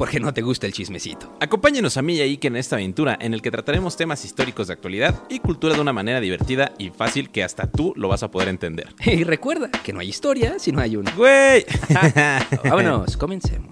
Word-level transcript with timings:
porque 0.00 0.18
no 0.18 0.32
te 0.32 0.40
gusta 0.40 0.66
el 0.66 0.72
chismecito. 0.72 1.30
Acompáñenos 1.40 1.98
a 1.98 2.02
mí 2.02 2.14
y 2.14 2.22
a 2.22 2.24
Ike 2.24 2.48
en 2.48 2.56
esta 2.56 2.76
aventura 2.76 3.18
en 3.20 3.34
el 3.34 3.42
que 3.42 3.50
trataremos 3.50 3.98
temas 3.98 4.24
históricos 4.24 4.68
de 4.68 4.72
actualidad 4.72 5.24
y 5.28 5.40
cultura 5.40 5.74
de 5.74 5.80
una 5.82 5.92
manera 5.92 6.22
divertida 6.22 6.72
y 6.78 6.88
fácil 6.88 7.28
que 7.28 7.44
hasta 7.44 7.70
tú 7.70 7.92
lo 7.96 8.08
vas 8.08 8.22
a 8.22 8.30
poder 8.30 8.48
entender. 8.48 8.94
Y 9.04 9.24
recuerda 9.24 9.68
que 9.70 9.92
no 9.92 10.00
hay 10.00 10.08
historia 10.08 10.58
si 10.58 10.72
no 10.72 10.80
hay 10.80 10.96
una. 10.96 11.10
¡Güey! 11.10 11.66
Vámonos, 12.64 13.14
comencemos. 13.18 13.68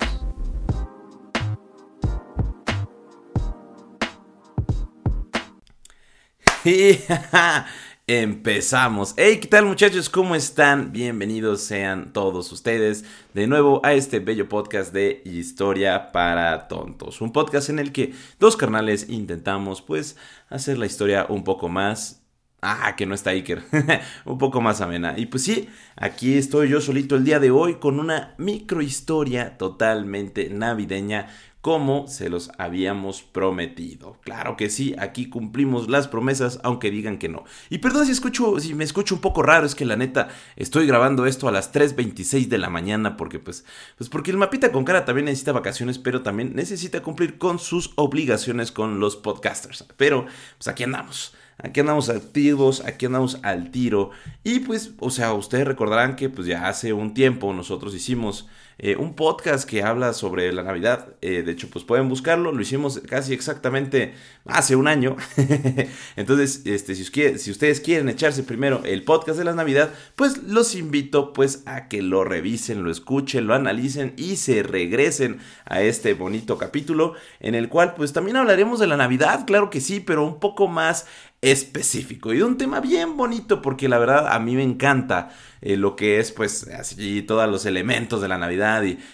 Empezamos. 8.11 9.13
Hey, 9.19 9.37
¿qué 9.39 9.49
tal 9.49 9.67
muchachos? 9.67 10.09
¿Cómo 10.09 10.35
están? 10.35 10.93
Bienvenidos 10.93 11.61
sean 11.61 12.15
todos 12.15 12.51
ustedes 12.53 13.05
de 13.35 13.47
nuevo 13.47 13.83
a 13.85 13.93
este 13.93 14.19
bello 14.19 14.49
podcast 14.49 14.95
de 14.95 15.21
Historia 15.27 16.11
para 16.11 16.69
Tontos. 16.69 17.21
Un 17.21 17.33
podcast 17.33 17.69
en 17.69 17.79
el 17.79 17.93
que 17.93 18.15
dos 18.41 18.57
carnales 18.57 19.11
intentamos 19.11 19.83
pues 19.83 20.17
hacer 20.49 20.79
la 20.79 20.87
historia 20.87 21.27
un 21.29 21.45
poco 21.45 21.69
más... 21.69 22.23
Ah, 22.61 22.97
que 22.97 23.07
no 23.07 23.15
está 23.15 23.31
Iker. 23.31 23.63
un 24.25 24.39
poco 24.39 24.61
más 24.61 24.81
amena. 24.81 25.15
Y 25.17 25.27
pues 25.27 25.45
sí, 25.45 25.69
aquí 25.97 26.37
estoy 26.37 26.69
yo 26.69 26.81
solito 26.81 27.15
el 27.15 27.25
día 27.25 27.39
de 27.39 27.53
hoy 27.53 27.77
con 27.77 28.01
una 28.01 28.35
microhistoria 28.37 29.57
totalmente 29.57 30.51
navideña 30.51 31.29
como 31.61 32.07
se 32.07 32.31
los 32.31 32.51
habíamos 32.59 33.23
prometido. 33.23 34.17
Claro 34.23 34.57
que 34.57 34.71
sí, 34.71 34.95
aquí 34.99 35.29
cumplimos 35.29 35.89
las 35.89 36.09
promesas, 36.09 36.61
aunque 36.63 36.91
digan 36.91 37.19
que 37.19 37.29
no. 37.29 37.45
Y 37.69 37.79
perdón 37.79 38.07
si 38.07 38.13
escucho, 38.13 38.59
si 38.59 38.75
me 38.75 38.85
escucho 38.85 39.15
un 39.15 39.21
poco 39.21 39.43
raro, 39.43 39.67
es 39.67 39.75
que 39.75 39.85
la 39.85 39.97
neta 39.97 40.29
estoy 40.57 40.87
grabando 40.87 41.27
esto 41.27 41.49
a 41.49 41.53
las 41.53 41.73
3.26 41.73 42.47
de 42.47 42.59
la 42.59 42.71
mañana 42.71 43.17
porque 43.17 43.39
pues, 43.39 43.65
pues 43.97 44.09
porque 44.09 44.31
el 44.31 44.37
mapita 44.37 44.73
con 44.73 44.85
cara 44.85 45.05
también 45.05 45.27
necesita 45.27 45.53
vacaciones, 45.53 45.99
pero 45.99 46.23
también 46.23 46.55
necesita 46.55 47.03
cumplir 47.03 47.39
con 47.39 47.59
sus 47.59 47.93
obligaciones 47.97 48.73
con 48.73 49.01
los 49.01 49.17
podcasters. 49.17 49.85
Pero 49.97 50.27
pues 50.57 50.69
aquí 50.69 50.85
andamos. 50.85 51.35
Aquí 51.61 51.81
andamos 51.81 52.09
activos, 52.09 52.85
aquí 52.85 53.07
andamos 53.07 53.41
al 53.43 53.71
tiro. 53.73 54.11
Y 54.45 54.61
pues, 54.61 54.93
o 55.01 55.11
sea, 55.11 55.33
ustedes 55.35 55.67
recordarán 55.67 56.15
que 56.15 56.29
pues 56.29 56.47
ya 56.47 56.69
hace 56.69 56.93
un 56.93 57.15
tiempo 57.15 57.53
nosotros 57.53 57.95
hicimos 57.95 58.49
eh, 58.81 58.95
un 58.95 59.15
podcast 59.15 59.69
que 59.69 59.83
habla 59.83 60.13
sobre 60.13 60.53
la 60.53 60.63
Navidad. 60.63 61.09
Eh, 61.21 61.43
de 61.43 61.51
hecho, 61.51 61.69
pues 61.69 61.85
pueden 61.85 62.09
buscarlo. 62.09 62.53
Lo 62.53 62.61
hicimos 62.61 63.01
casi 63.09 63.35
exactamente 63.35 64.15
hace 64.45 64.77
un 64.77 64.87
año. 64.87 65.17
Entonces, 66.17 66.63
este, 66.65 66.95
si, 66.95 67.05
si, 67.05 67.51
ustedes 67.51 67.81
quieren 67.81 68.09
echarse 68.09 68.45
primero 68.45 68.81
el 68.85 69.03
podcast 69.03 69.37
de 69.37 69.45
la 69.45 69.55
Navidad, 69.55 69.91
pues 70.15 70.45
los 70.45 70.77
invito 70.77 71.33
pues 71.33 71.65
a 71.67 71.89
que 71.89 72.03
lo 72.03 72.23
revisen, 72.23 72.85
lo 72.85 72.93
escuchen, 72.93 73.49
lo 73.49 73.55
analicen 73.55 74.15
y 74.17 74.37
se 74.37 74.63
regresen 74.63 75.41
a 75.65 75.83
este 75.83 76.15
bonito 76.15 76.57
capítulo 76.57 77.15
en 77.41 77.57
el 77.57 77.69
cual 77.69 77.95
pues 77.95 78.13
también 78.13 78.37
hablaremos 78.37 78.79
de 78.79 78.87
la 78.87 78.97
Navidad, 78.97 79.45
claro 79.45 79.71
que 79.71 79.81
sí, 79.81 79.99
pero 79.99 80.25
un 80.25 80.39
poco 80.39 80.69
más 80.69 81.07
específico 81.41 82.33
y 82.33 82.39
de 82.39 82.45
un 82.45 82.59
tema 82.59 82.81
bien 82.81 83.17
bonito 83.17 83.63
porque 83.63 83.89
la 83.89 83.99
verdad 83.99 84.27
a 84.33 84.41
mí 84.41 84.57
me 84.57 84.65
encanta 84.65 85.31
eh, 85.61 85.77
lo 85.77 85.95
que 85.95 86.19
es 86.19 86.33
pues 86.33 86.67
así 86.69 87.23
todos 87.23 87.49
los 87.49 87.65
elementos 87.65 88.21
de 88.21 88.27
la 88.27 88.39
Navidad 88.39 88.68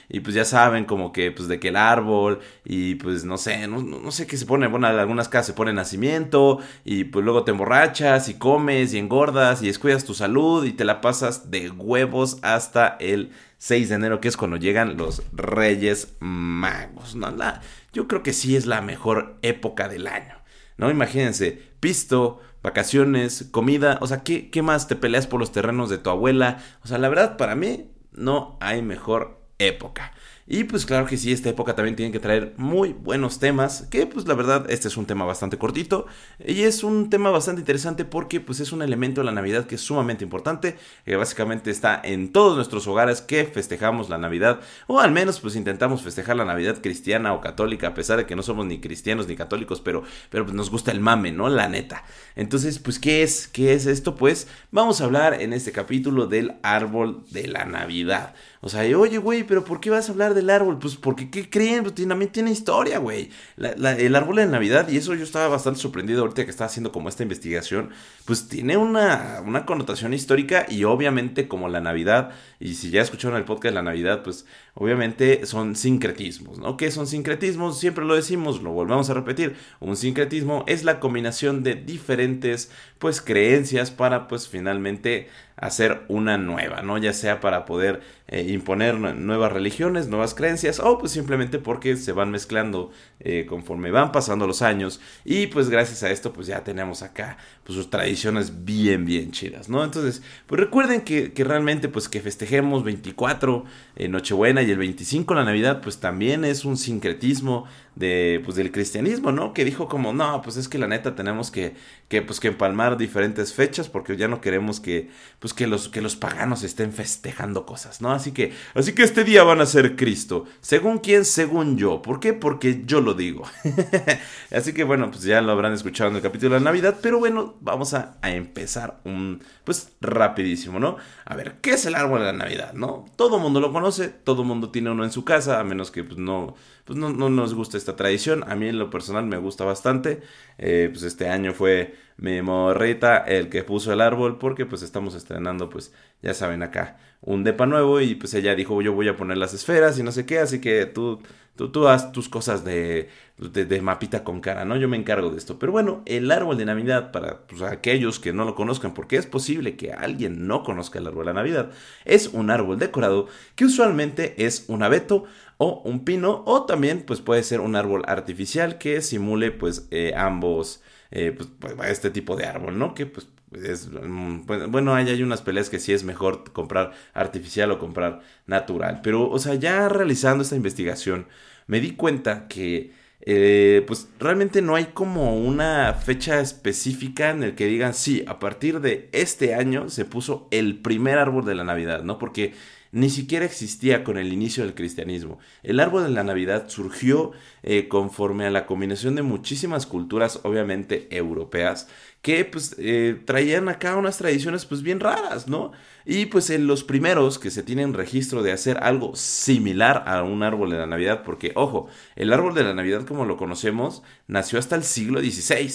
y, 0.09 0.21
pues 0.21 0.35
ya 0.35 0.45
saben 0.45 0.85
como 0.85 1.13
que 1.13 1.31
pues 1.33 1.49
de 1.49 1.61
que 1.61 1.69
el 1.69 1.77
árbol 1.77 2.41
y 2.65 2.97
pues 2.97 3.25
no 3.25 3.37
sé, 3.37 3.67
no, 3.67 4.11
sé 4.11 4.27
qué 4.27 4.37
se 4.37 4.47
pone, 4.47 4.67
bueno, 4.67 4.89
en 4.89 4.99
algunas 4.99 5.29
casas 5.29 5.49
se 5.49 5.53
pone 5.53 5.73
nacimiento 5.73 6.59
y 6.85 7.05
pues 7.05 7.25
luego 7.25 7.45
te 7.45 7.51
emborrachas 7.51 8.29
y 8.29 8.35
comes 8.35 8.95
y 8.95 8.99
engordas 8.99 9.63
y 9.63 9.67
descuidas 9.67 10.05
tu 10.05 10.15
salud 10.15 10.65
y 10.65 10.73
te 10.73 10.85
la 10.85 11.01
pasas 11.01 11.51
de 11.51 11.71
huevos 11.71 12.39
hasta 12.43 12.97
el 13.01 13.33
6 13.59 13.89
de 13.89 13.95
enero 13.95 14.21
que 14.21 14.29
es 14.29 14.37
cuando 14.37 14.57
llegan 14.57 14.97
los 14.97 15.23
Reyes 15.33 16.17
Magos, 16.21 17.15
¿no? 17.15 17.31
La, 17.31 17.61
yo 17.93 18.09
creo 18.09 18.23
que 18.23 18.33
sí 18.33 18.57
es 18.57 18.67
la 18.67 18.81
mejor 18.81 19.39
época 19.43 19.89
del 19.89 20.07
año. 20.07 20.45
¿no? 20.77 20.91
Imagínense, 20.91 21.63
pisto, 21.81 22.41
vacaciones, 22.63 23.49
comida, 23.51 23.99
o 24.01 24.07
sea, 24.07 24.23
¿qué, 24.23 24.51
¿qué 24.51 24.63
más 24.63 24.89
te 24.89 24.97
peleas 24.97 25.27
por 25.27 25.41
los 25.41 25.53
terrenos 25.53 25.91
de 25.91 25.99
tu 25.99 26.11
abuela? 26.11 26.59
O 26.83 26.89
sea, 26.89 26.99
la 26.99 27.09
verdad, 27.09 27.37
para 27.37 27.55
mí 27.55 27.91
no 28.13 28.57
hay 28.61 28.83
mejor 28.83 29.44
época. 29.59 30.13
Y 30.47 30.65
pues 30.65 30.85
claro 30.85 31.07
que 31.07 31.17
sí, 31.17 31.33
esta 31.33 31.49
época 31.49 31.75
también 31.75 31.97
tiene 31.97 32.13
que 32.13 32.21
traer 32.21 32.53
muy 32.59 32.93
buenos 32.93 33.39
temas, 33.39 33.87
que 33.91 34.07
pues 34.07 34.29
la 34.29 34.35
verdad 34.35 34.67
este 34.69 34.89
es 34.89 34.99
un 34.99 35.07
tema 35.07 35.25
bastante 35.25 35.57
cortito 35.57 36.07
y 36.39 36.65
es 36.65 36.85
un 36.85 37.09
tema 37.09 37.31
bastante 37.31 37.63
interesante 37.63 38.05
porque 38.05 38.41
pues 38.41 38.61
es 38.61 38.71
un 38.71 38.83
elemento 38.83 39.23
de 39.23 39.25
la 39.25 39.33
Navidad 39.33 39.65
que 39.65 39.77
es 39.77 39.81
sumamente 39.81 40.23
importante, 40.23 40.77
que 41.07 41.17
básicamente 41.17 41.71
está 41.71 41.99
en 42.05 42.31
todos 42.31 42.57
nuestros 42.57 42.87
hogares 42.87 43.23
que 43.23 43.47
festejamos 43.47 44.11
la 44.11 44.19
Navidad 44.19 44.61
o 44.87 45.01
al 45.01 45.13
menos 45.13 45.41
pues 45.41 45.57
intentamos 45.57 46.03
festejar 46.03 46.37
la 46.37 46.45
Navidad 46.45 46.83
cristiana 46.83 47.33
o 47.33 47.41
católica 47.41 47.89
a 47.89 47.95
pesar 47.95 48.19
de 48.19 48.27
que 48.27 48.37
no 48.37 48.43
somos 48.43 48.67
ni 48.67 48.83
cristianos 48.83 49.27
ni 49.27 49.37
católicos, 49.37 49.81
pero, 49.81 50.03
pero 50.29 50.45
pues 50.45 50.55
nos 50.55 50.69
gusta 50.69 50.91
el 50.91 51.01
mame, 51.01 51.33
¿no? 51.33 51.49
La 51.49 51.71
neta. 51.71 52.05
Entonces 52.37 52.79
pues 52.79 52.99
¿qué 52.99 53.23
es? 53.23 53.49
¿Qué 53.49 53.73
es 53.73 53.87
esto? 53.87 54.15
Pues 54.15 54.47
vamos 54.71 55.01
a 55.01 55.05
hablar 55.05 55.41
en 55.41 55.55
este 55.55 55.73
capítulo 55.73 56.27
del 56.27 56.57
árbol 56.63 57.25
de 57.31 57.49
la 57.49 57.65
Navidad. 57.65 58.35
O 58.61 58.71
sea, 58.71 58.81
oye, 58.97 59.19
güey, 59.19 59.43
pero 59.45 59.63
¿por 59.63 59.79
qué 59.79 59.91
vas 59.91 60.09
a 60.09 60.13
hablar 60.13 60.34
del 60.35 60.51
árbol? 60.51 60.79
Pues 60.79 60.97
porque, 60.97 61.31
¿qué 61.31 61.49
creen? 61.49 61.83
Pues 61.83 61.95
también 61.95 62.31
tiene 62.31 62.51
historia, 62.51 62.99
güey. 62.99 63.31
el 63.57 64.15
árbol 64.15 64.37
de 64.37 64.47
Navidad, 64.47 64.89
y 64.89 64.97
eso 64.97 65.15
yo 65.15 65.25
estaba 65.25 65.49
bastante 65.49 65.81
sorprendido 65.81 66.23
ahorita 66.23 66.45
que 66.45 66.51
estaba 66.51 66.67
haciendo 66.67 66.93
como 66.93 67.09
esta 67.09 67.23
investigación, 67.23 67.91
pues 68.25 68.49
tiene 68.49 68.77
una, 68.77 69.43
una 69.45 69.65
connotación 69.65 70.13
histórica 70.13 70.67
y 70.69 70.85
obviamente 70.85 71.49
como 71.49 71.69
la 71.69 71.81
Navidad, 71.81 72.33
y 72.61 72.75
si 72.75 72.91
ya 72.91 73.03
escucharon 73.03 73.37
el 73.37 73.45
podcast 73.45 73.73
de 73.73 73.75
la 73.77 73.83
Navidad, 73.83 74.23
pues 74.23 74.47
obviamente 74.75 75.47
son 75.47 75.77
sincretismos, 75.77 76.59
¿no? 76.59 76.77
¿Qué 76.77 76.91
son 76.91 77.07
sincretismos? 77.07 77.79
Siempre 77.79 78.05
lo 78.05 78.15
decimos, 78.15 78.63
lo 78.63 78.73
volvemos 78.73 79.09
a 79.11 79.15
repetir. 79.15 79.57
Un 79.81 79.97
sincretismo 79.97 80.65
es 80.67 80.85
la 80.85 81.01
combinación 81.01 81.63
de 81.63 81.75
diferentes, 81.75 82.71
pues, 82.99 83.21
creencias 83.21 83.91
para, 83.91 84.27
pues, 84.29 84.49
finalmente 84.49 85.29
hacer 85.57 86.03
una 86.09 86.37
nueva, 86.37 86.83
¿no? 86.83 86.99
Ya 86.99 87.13
sea 87.13 87.41
para 87.41 87.65
poder 87.65 88.01
eh, 88.27 88.47
imponer 88.49 88.99
nuevas 88.99 89.53
religiones, 89.53 90.09
nuevas 90.09 90.35
creencias, 90.35 90.81
o 90.81 90.99
pues 90.99 91.13
simplemente 91.13 91.59
porque 91.59 91.97
se 91.97 92.13
van 92.13 92.31
mezclando 92.31 92.91
eh, 93.21 93.47
conforme 93.49 93.91
van 93.91 94.13
pasando 94.13 94.47
los 94.47 94.63
años. 94.63 95.01
Y 95.25 95.47
pues 95.49 95.69
gracias 95.69 96.03
a 96.03 96.11
esto, 96.11 96.33
pues 96.33 96.47
ya 96.47 96.65
tenemos 96.65 97.03
acá 97.03 97.37
pues 97.63 97.77
sus 97.77 97.91
tradiciones 97.91 98.65
bien, 98.65 99.05
bien 99.05 99.31
chidas, 99.31 99.69
¿no? 99.69 99.85
Entonces, 99.85 100.23
pues 100.47 100.61
recuerden 100.61 101.03
que, 101.03 101.33
que 101.33 101.45
realmente, 101.45 101.89
pues 101.89 102.09
que 102.09 102.21
festejemos 102.21 102.83
24 102.83 103.65
en 103.97 104.13
Nochebuena 104.13 104.63
y 104.63 104.71
el 104.71 104.79
25 104.79 105.35
la 105.35 105.45
Navidad, 105.45 105.81
pues 105.83 105.99
también 105.99 106.45
es 106.45 106.65
un 106.65 106.77
sincretismo 106.77 107.67
de, 107.97 108.41
pues, 108.45 108.57
del 108.57 108.73
cristianismo, 108.73 109.31
¿no? 109.33 109.53
Que 109.53 109.65
dijo 109.65 109.89
como, 109.89 110.13
no, 110.13 110.43
pues 110.43 110.57
es 110.57 110.69
que 110.69 110.79
la 110.79 110.89
neta 110.89 111.15
tenemos 111.15 111.51
que, 111.51 111.75
que, 112.09 112.23
pues, 112.23 112.41
que 112.41 112.49
empalmar 112.49 112.97
diferentes 112.97 113.55
fechas 113.55 113.89
porque 113.89 114.17
ya 114.17 114.29
no 114.29 114.41
queremos 114.41 114.81
que, 114.81 115.11
pues, 115.39 115.55
que 115.55 115.67
los, 115.67 115.89
que 115.89 116.01
los 116.01 116.17
paganos 116.17 116.63
estén 116.65 116.93
festejando 116.93 117.67
cosas, 117.67 118.01
¿no? 118.01 118.13
Así 118.13 118.33
que, 118.33 118.53
así 118.75 118.95
que 118.95 119.03
este 119.03 119.25
día 119.25 119.45
van 119.45 119.61
a 119.61 119.67
ser 119.67 119.97
Cristo. 119.97 120.45
¿Según 120.61 120.99
quién? 120.99 121.25
Según 121.25 121.77
yo. 121.77 122.03
¿Por 122.03 122.21
qué? 122.21 122.33
Porque 122.33 122.83
yo 122.85 123.01
lo 123.01 123.15
digo. 123.15 123.45
así 124.51 124.73
que, 124.73 124.85
bueno, 124.85 125.11
pues 125.11 125.23
ya 125.23 125.41
lo 125.41 125.53
habrán 125.53 125.73
escuchado 125.73 126.11
en 126.11 126.17
el 126.17 126.23
capítulo 126.23 126.55
de 126.55 126.61
la 126.61 126.65
Navidad, 126.65 126.99
pero 127.01 127.19
bueno, 127.19 127.55
vamos 127.61 127.95
a, 127.95 128.17
empezar 128.23 129.01
un, 129.05 129.43
pues, 129.65 129.93
rapidísimo, 130.01 130.81
¿no? 130.81 130.97
A 131.25 131.37
ver, 131.37 131.59
¿qué 131.61 131.75
es 131.75 131.87
el 131.87 131.95
árbol 131.95 132.21
de 132.21 132.27
la 132.27 132.33
Navidad, 132.33 132.73
no? 132.73 133.05
Todo 133.17 133.39
mundo 133.39 133.61
lo 133.61 133.73
conoce, 133.73 134.09
todo 134.09 134.43
mundo 134.43 134.71
tiene 134.71 134.91
uno 134.91 135.05
en 135.05 135.13
su 135.13 135.25
casa, 135.25 135.61
a 135.61 135.65
menos 135.65 135.91
que, 135.91 136.03
pues, 136.03 136.19
no 136.19 136.57
pues 136.85 136.99
no, 136.99 137.11
no 137.11 137.31
nos 137.31 137.55
gusta 137.55 137.79
esta 137.85 137.97
tradición. 137.97 138.45
A 138.51 138.57
mí 138.57 138.69
en 138.69 138.79
lo 138.79 138.91
personal 138.91 139.27
me 139.27 139.37
gusta 139.37 139.65
bastante. 139.65 140.23
Eh, 140.59 140.89
pues 140.91 141.03
este 141.05 141.29
año 141.29 141.53
fue 141.53 141.95
mi 142.17 142.41
morrita 142.43 143.19
el 143.19 143.49
que 143.51 143.63
puso 143.63 143.93
el 143.93 144.01
árbol 144.01 144.39
porque 144.39 144.67
pues 144.67 144.83
estamos 144.83 145.15
estrenando, 145.15 145.69
pues 145.69 145.93
ya 146.23 146.33
saben 146.33 146.63
acá, 146.63 146.97
un 147.21 147.45
depa 147.45 147.67
nuevo 147.67 148.01
y 148.01 148.15
pues 148.15 148.35
ella 148.35 148.55
dijo 148.55 148.81
yo 148.83 148.93
voy 148.93 149.09
a 149.09 149.17
poner 149.17 149.37
las 149.37 149.53
esferas 149.53 149.99
y 149.99 150.03
no 150.03 150.13
sé 150.13 150.25
qué, 150.27 150.39
así 150.39 150.61
que 150.61 150.87
tú, 150.87 151.21
tú, 151.57 151.71
tú 151.71 151.89
haz 151.89 152.13
tus 152.13 152.29
cosas 152.29 152.65
de, 152.65 153.09
de, 153.39 153.81
mapita 153.81 154.25
con 154.25 154.41
cara, 154.41 154.65
¿no? 154.65 154.77
Yo 154.77 154.89
me 154.89 154.97
encargo 154.97 155.31
de 155.31 155.39
esto. 155.39 155.59
Pero 155.59 155.73
bueno, 155.73 156.03
el 156.07 156.31
árbol 156.31 156.57
de 156.57 156.65
Navidad, 156.65 157.13
para 157.13 157.47
pues, 157.47 157.63
aquellos 157.63 158.19
que 158.21 158.33
no 158.33 158.45
lo 158.45 158.55
conozcan, 158.55 158.95
porque 158.95 159.17
es 159.17 159.27
posible 159.27 159.77
que 159.77 159.93
alguien 159.93 160.47
no 160.47 160.63
conozca 160.63 160.99
el 160.99 161.07
árbol 161.07 161.27
de 161.27 161.35
Navidad, 161.35 161.71
es 162.05 162.29
un 162.29 162.51
árbol 162.51 162.79
decorado 162.79 163.27
que 163.57 163.65
usualmente 163.65 164.45
es 164.45 164.65
un 164.69 164.83
abeto 164.83 165.25
o 165.57 165.83
un 165.85 166.05
pino 166.05 166.43
o 166.47 166.65
también 166.65 167.05
pues 167.07 167.21
puede 167.21 167.43
ser 167.43 167.61
un 167.61 167.77
árbol 167.77 168.03
artificial 168.07 168.79
que 168.79 169.01
simule 169.03 169.53
pues 169.53 169.87
eh, 169.93 170.13
ambos 170.17 170.83
eh, 171.11 171.33
pues, 171.37 171.49
pues, 171.59 171.91
este 171.91 172.11
tipo 172.11 172.35
de 172.37 172.47
árbol, 172.47 172.79
¿no? 172.79 172.95
Que 172.95 173.07
pues 173.07 173.29
es, 173.63 173.91
bueno, 173.91 174.95
hay, 174.95 175.09
hay 175.09 175.23
unas 175.23 175.43
peleas 175.43 175.71
que 175.71 175.79
sí 175.79 175.93
es 175.93 176.05
mejor 176.05 176.53
comprar 176.53 176.93
artificial 177.13 177.71
o 177.71 177.79
comprar 177.79 178.21
natural. 178.47 179.01
Pero, 179.03 179.29
o 179.31 179.39
sea, 179.39 179.55
ya 179.55 179.89
realizando 179.89 180.43
esta 180.43 180.57
investigación, 180.57 181.27
me 181.67 181.81
di 181.81 181.93
cuenta 181.93 182.49
que, 182.49 182.93
eh, 183.27 183.83
pues 183.87 184.09
realmente 184.19 184.61
no 184.61 184.75
hay 184.75 184.87
como 184.87 185.39
una 185.39 185.95
fecha 185.95 186.41
específica 186.41 187.31
en 187.31 187.43
el 187.43 187.55
que 187.55 187.67
digan, 187.67 187.95
sí, 187.95 188.25
a 188.27 188.39
partir 188.39 188.81
de 188.81 189.09
este 189.13 189.55
año 189.55 189.89
se 189.89 190.05
puso 190.05 190.49
el 190.51 190.79
primer 190.79 191.19
árbol 191.19 191.45
de 191.45 191.55
la 191.55 191.65
Navidad, 191.65 192.03
¿no? 192.03 192.19
Porque 192.19 192.53
ni 192.95 193.11
siquiera 193.11 193.45
existía 193.45 194.05
con 194.05 194.19
el 194.19 194.33
inicio 194.33 194.63
del 194.63 194.75
cristianismo. 194.75 195.41
El 195.65 195.81
árbol 195.81 196.05
de 196.05 196.11
la 196.11 196.23
Navidad 196.23 196.69
surgió 196.69 197.33
eh, 197.65 197.89
conforme 197.89 198.47
a 198.47 198.51
la 198.51 198.67
combinación 198.67 199.17
de 199.17 199.23
muchísimas 199.23 199.85
culturas, 199.85 200.39
obviamente 200.45 201.09
europeas, 201.11 201.89
que 202.25 202.47
pues 202.47 202.75
eh, 202.79 203.21
traían 203.27 203.69
acá 203.69 203.97
unas 203.97 204.17
tradiciones 204.17 204.65
pues 204.65 204.83
bien 204.83 204.99
raras, 204.99 205.47
¿no? 205.47 205.73
Y 206.07 206.25
pues 206.27 206.49
en 206.49 206.67
los 206.67 206.83
primeros 206.83 207.39
que 207.39 207.51
se 207.51 207.63
tienen 207.63 207.93
registro 207.93 208.43
de 208.43 208.53
hacer 208.53 208.79
algo 208.83 209.15
similar 209.15 210.05
a 210.07 210.23
un 210.23 210.43
árbol 210.43 210.71
de 210.71 210.79
la 210.79 210.87
Navidad, 210.87 211.23
porque 211.23 211.53
ojo, 211.55 211.87
el 212.17 212.33
árbol 212.33 212.55
de 212.55 212.65
la 212.65 212.73
Navidad 212.73 213.05
como 213.07 213.27
lo 213.27 213.37
conocemos 213.37 214.03
nació 214.27 214.59
hasta 214.59 214.75
el 214.75 214.85
siglo 214.85 215.21
XVI, 215.21 215.67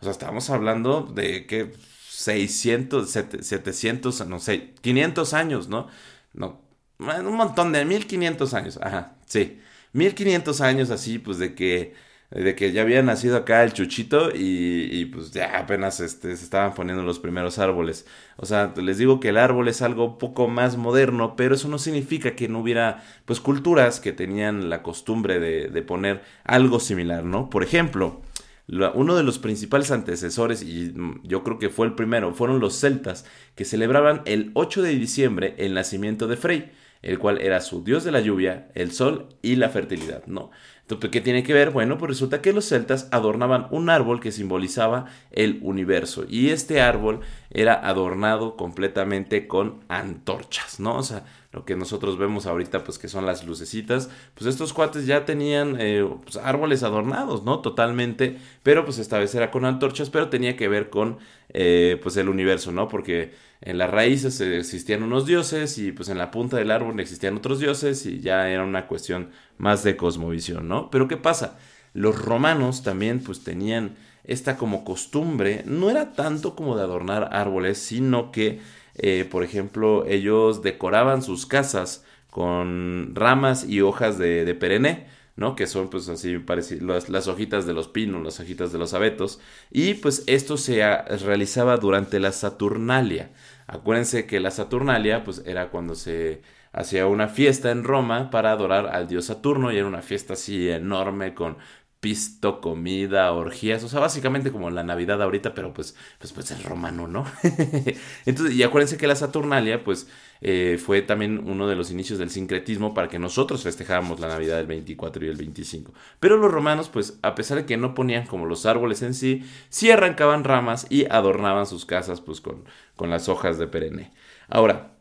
o 0.00 0.04
sea, 0.04 0.12
estamos 0.12 0.48
hablando 0.48 1.02
de 1.02 1.46
que 1.46 1.72
600, 2.08 3.10
700, 3.10 4.26
no 4.26 4.40
sé, 4.40 4.72
500 4.80 5.34
años, 5.34 5.68
¿no? 5.68 5.88
No, 6.32 6.62
un 6.98 7.34
montón 7.36 7.72
de 7.72 7.84
1500 7.84 8.54
años, 8.54 8.78
ajá, 8.82 9.18
sí. 9.26 9.60
1500 9.92 10.60
años 10.62 10.90
así, 10.90 11.18
pues 11.18 11.38
de 11.38 11.54
que, 11.54 11.94
de 12.30 12.54
que 12.54 12.72
ya 12.72 12.82
había 12.82 13.02
nacido 13.02 13.36
acá 13.38 13.64
el 13.64 13.72
chuchito 13.72 14.30
y, 14.34 14.88
y 14.92 15.06
pues 15.06 15.30
ya 15.30 15.58
apenas 15.58 16.00
este, 16.00 16.36
se 16.36 16.44
estaban 16.44 16.74
poniendo 16.74 17.02
los 17.02 17.18
primeros 17.18 17.58
árboles. 17.58 18.06
O 18.36 18.44
sea, 18.44 18.74
les 18.76 18.98
digo 18.98 19.18
que 19.18 19.30
el 19.30 19.38
árbol 19.38 19.68
es 19.68 19.80
algo 19.80 20.18
poco 20.18 20.46
más 20.46 20.76
moderno, 20.76 21.36
pero 21.36 21.54
eso 21.54 21.68
no 21.68 21.78
significa 21.78 22.36
que 22.36 22.48
no 22.48 22.60
hubiera 22.60 23.02
pues 23.24 23.40
culturas 23.40 24.00
que 24.00 24.12
tenían 24.12 24.68
la 24.68 24.82
costumbre 24.82 25.40
de, 25.40 25.68
de 25.68 25.82
poner 25.82 26.22
algo 26.44 26.80
similar, 26.80 27.24
¿no? 27.24 27.48
Por 27.48 27.62
ejemplo, 27.62 28.20
uno 28.68 29.16
de 29.16 29.22
los 29.22 29.38
principales 29.38 29.90
antecesores, 29.90 30.62
y 30.62 30.92
mm, 30.94 31.22
yo 31.24 31.42
creo 31.42 31.58
que 31.58 31.70
fue 31.70 31.86
el 31.86 31.94
primero, 31.94 32.34
fueron 32.34 32.60
los 32.60 32.78
celtas, 32.78 33.24
que 33.54 33.64
celebraban 33.64 34.22
el 34.26 34.50
8 34.54 34.82
de 34.82 34.94
diciembre 34.94 35.54
el 35.58 35.74
nacimiento 35.74 36.26
de 36.26 36.36
Frey 36.36 36.70
el 37.02 37.18
cual 37.18 37.40
era 37.40 37.60
su 37.60 37.84
dios 37.84 38.04
de 38.04 38.12
la 38.12 38.20
lluvia, 38.20 38.68
el 38.74 38.92
sol 38.92 39.28
y 39.42 39.56
la 39.56 39.68
fertilidad, 39.68 40.26
¿no? 40.26 40.50
Entonces, 40.82 41.10
¿qué 41.10 41.20
tiene 41.20 41.42
que 41.42 41.52
ver? 41.52 41.70
Bueno, 41.70 41.98
pues 41.98 42.08
resulta 42.08 42.40
que 42.40 42.52
los 42.52 42.66
celtas 42.66 43.08
adornaban 43.12 43.68
un 43.70 43.90
árbol 43.90 44.20
que 44.20 44.32
simbolizaba 44.32 45.06
el 45.30 45.58
universo 45.62 46.24
y 46.28 46.48
este 46.48 46.80
árbol 46.80 47.20
era 47.50 47.74
adornado 47.74 48.56
completamente 48.56 49.46
con 49.46 49.84
antorchas, 49.88 50.80
¿no? 50.80 50.96
O 50.96 51.02
sea, 51.02 51.24
lo 51.52 51.64
que 51.64 51.76
nosotros 51.76 52.18
vemos 52.18 52.46
ahorita, 52.46 52.84
pues 52.84 52.98
que 52.98 53.08
son 53.08 53.24
las 53.24 53.46
lucecitas, 53.46 54.10
pues 54.34 54.46
estos 54.46 54.72
cuates 54.74 55.06
ya 55.06 55.24
tenían 55.24 55.76
eh, 55.80 56.06
pues, 56.24 56.36
árboles 56.36 56.82
adornados, 56.82 57.42
¿no? 57.44 57.60
Totalmente, 57.60 58.36
pero 58.62 58.84
pues 58.84 58.98
esta 58.98 59.18
vez 59.18 59.34
era 59.34 59.50
con 59.50 59.64
antorchas, 59.64 60.10
pero 60.10 60.28
tenía 60.28 60.56
que 60.56 60.68
ver 60.68 60.90
con, 60.90 61.18
eh, 61.48 61.98
pues 62.02 62.16
el 62.18 62.28
universo, 62.28 62.70
¿no? 62.70 62.88
Porque 62.88 63.32
en 63.62 63.78
las 63.78 63.90
raíces 63.90 64.40
existían 64.40 65.02
unos 65.02 65.26
dioses 65.26 65.78
y 65.78 65.92
pues 65.92 66.10
en 66.10 66.18
la 66.18 66.30
punta 66.30 66.58
del 66.58 66.70
árbol 66.70 67.00
existían 67.00 67.36
otros 67.36 67.60
dioses 67.60 68.04
y 68.04 68.20
ya 68.20 68.50
era 68.50 68.62
una 68.62 68.86
cuestión 68.86 69.30
más 69.56 69.82
de 69.82 69.96
cosmovisión, 69.96 70.68
¿no? 70.68 70.90
Pero 70.90 71.08
¿qué 71.08 71.16
pasa? 71.16 71.58
Los 71.94 72.20
romanos 72.20 72.82
también 72.82 73.20
pues 73.20 73.42
tenían 73.42 73.96
esta 74.28 74.58
como 74.58 74.84
costumbre, 74.84 75.62
no 75.66 75.88
era 75.90 76.12
tanto 76.12 76.54
como 76.54 76.76
de 76.76 76.82
adornar 76.82 77.30
árboles, 77.32 77.78
sino 77.78 78.30
que, 78.30 78.60
eh, 78.98 79.26
por 79.30 79.44
ejemplo, 79.44 80.04
ellos 80.06 80.62
decoraban 80.62 81.22
sus 81.22 81.46
casas 81.46 82.04
con 82.30 83.14
ramas 83.14 83.64
y 83.64 83.80
hojas 83.80 84.18
de, 84.18 84.54
perenne, 84.54 85.06
¿no? 85.36 85.56
Que 85.56 85.66
son 85.66 85.88
pues 85.88 86.08
así 86.08 86.38
parecidas 86.38 87.08
las, 87.08 87.28
hojitas 87.28 87.66
de 87.66 87.74
los 87.74 87.88
pinos, 87.88 88.22
las 88.22 88.40
hojitas 88.40 88.72
de 88.72 88.78
los 88.78 88.94
abetos. 88.94 89.40
Y 89.70 89.94
pues 89.94 90.24
esto 90.26 90.56
se 90.56 90.82
realizaba 91.24 91.76
durante 91.76 92.20
la 92.20 92.32
Saturnalia. 92.32 93.30
Acuérdense 93.66 94.26
que 94.26 94.40
la 94.40 94.50
Saturnalia 94.50 95.24
pues 95.24 95.42
era 95.46 95.70
cuando 95.70 95.94
se 95.94 96.42
hacía 96.72 97.06
una 97.06 97.28
fiesta 97.28 97.70
en 97.70 97.84
Roma 97.84 98.30
para 98.30 98.52
adorar 98.52 98.86
al 98.88 99.08
dios 99.08 99.26
Saturno 99.26 99.72
y 99.72 99.78
era 99.78 99.86
una 99.86 100.02
fiesta 100.02 100.34
así 100.34 100.68
enorme 100.68 101.34
con 101.34 101.56
pisto, 102.00 102.60
comida, 102.60 103.32
orgías, 103.32 103.82
o 103.82 103.88
sea, 103.88 104.00
básicamente 104.00 104.52
como 104.52 104.70
la 104.70 104.84
Navidad 104.84 105.20
ahorita, 105.20 105.54
pero 105.54 105.72
pues, 105.72 105.96
pues, 106.18 106.32
pues 106.32 106.50
es 106.52 106.62
romano, 106.62 107.08
¿no? 107.08 107.24
Entonces, 108.26 108.54
y 108.54 108.62
acuérdense 108.62 108.96
que 108.96 109.08
la 109.08 109.16
Saturnalia, 109.16 109.82
pues, 109.82 110.08
eh, 110.40 110.78
fue 110.84 111.02
también 111.02 111.42
uno 111.44 111.66
de 111.66 111.74
los 111.74 111.90
inicios 111.90 112.18
del 112.20 112.30
sincretismo 112.30 112.94
para 112.94 113.08
que 113.08 113.18
nosotros 113.18 113.64
festejáramos 113.64 114.20
la 114.20 114.28
Navidad 114.28 114.56
del 114.58 114.66
24 114.66 115.24
y 115.24 115.28
el 115.28 115.36
25. 115.36 115.92
Pero 116.20 116.36
los 116.36 116.52
romanos, 116.52 116.88
pues, 116.88 117.18
a 117.22 117.34
pesar 117.34 117.58
de 117.58 117.66
que 117.66 117.76
no 117.76 117.94
ponían 117.94 118.26
como 118.26 118.46
los 118.46 118.64
árboles 118.64 119.02
en 119.02 119.14
sí, 119.14 119.44
sí 119.68 119.90
arrancaban 119.90 120.44
ramas 120.44 120.86
y 120.90 121.06
adornaban 121.06 121.66
sus 121.66 121.84
casas, 121.84 122.20
pues, 122.20 122.40
con, 122.40 122.64
con 122.94 123.10
las 123.10 123.28
hojas 123.28 123.58
de 123.58 123.66
perenne. 123.66 124.12
Ahora, 124.48 124.97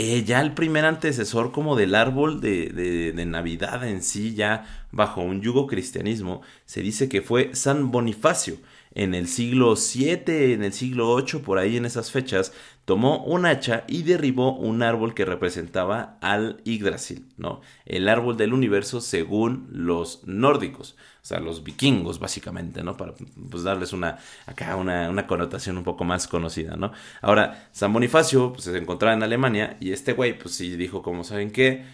eh, 0.00 0.22
ya 0.24 0.40
el 0.40 0.54
primer 0.54 0.84
antecesor 0.84 1.50
como 1.50 1.74
del 1.74 1.96
árbol 1.96 2.40
de, 2.40 2.68
de, 2.68 3.26
Navidad 3.26 3.84
en 3.88 4.02
sí, 4.02 4.32
ya 4.32 4.64
bajo 4.92 5.22
un 5.22 5.42
yugo 5.42 5.66
cristianismo, 5.66 6.40
se 6.66 6.82
dice 6.82 7.08
que 7.08 7.20
fue 7.20 7.50
San 7.54 7.90
Bonifacio. 7.90 8.58
En 8.94 9.14
el 9.14 9.28
siglo 9.28 9.76
7, 9.76 10.52
en 10.54 10.64
el 10.64 10.72
siglo 10.72 11.10
8, 11.10 11.42
por 11.42 11.58
ahí 11.58 11.76
en 11.76 11.84
esas 11.84 12.10
fechas, 12.10 12.52
tomó 12.88 13.22
un 13.24 13.44
hacha 13.44 13.84
y 13.86 14.02
derribó 14.02 14.56
un 14.56 14.82
árbol 14.82 15.12
que 15.12 15.26
representaba 15.26 16.16
al 16.22 16.62
Yggdrasil, 16.64 17.26
¿no? 17.36 17.60
El 17.84 18.08
árbol 18.08 18.38
del 18.38 18.54
universo 18.54 19.02
según 19.02 19.68
los 19.70 20.26
nórdicos, 20.26 20.96
o 21.22 21.26
sea, 21.26 21.38
los 21.38 21.62
vikingos 21.62 22.18
básicamente, 22.18 22.82
¿no? 22.82 22.96
Para 22.96 23.12
pues, 23.50 23.62
darles 23.62 23.92
una, 23.92 24.16
acá 24.46 24.74
una, 24.76 25.10
una, 25.10 25.26
connotación 25.26 25.76
un 25.76 25.84
poco 25.84 26.04
más 26.04 26.26
conocida, 26.26 26.76
¿no? 26.76 26.92
Ahora, 27.20 27.68
San 27.72 27.92
Bonifacio 27.92 28.54
pues, 28.54 28.64
se 28.64 28.78
encontraba 28.78 29.14
en 29.14 29.22
Alemania 29.22 29.76
y 29.80 29.92
este 29.92 30.14
güey 30.14 30.38
pues 30.38 30.54
sí 30.54 30.74
dijo, 30.76 31.02
como 31.02 31.24
saben 31.24 31.50
qué, 31.50 31.84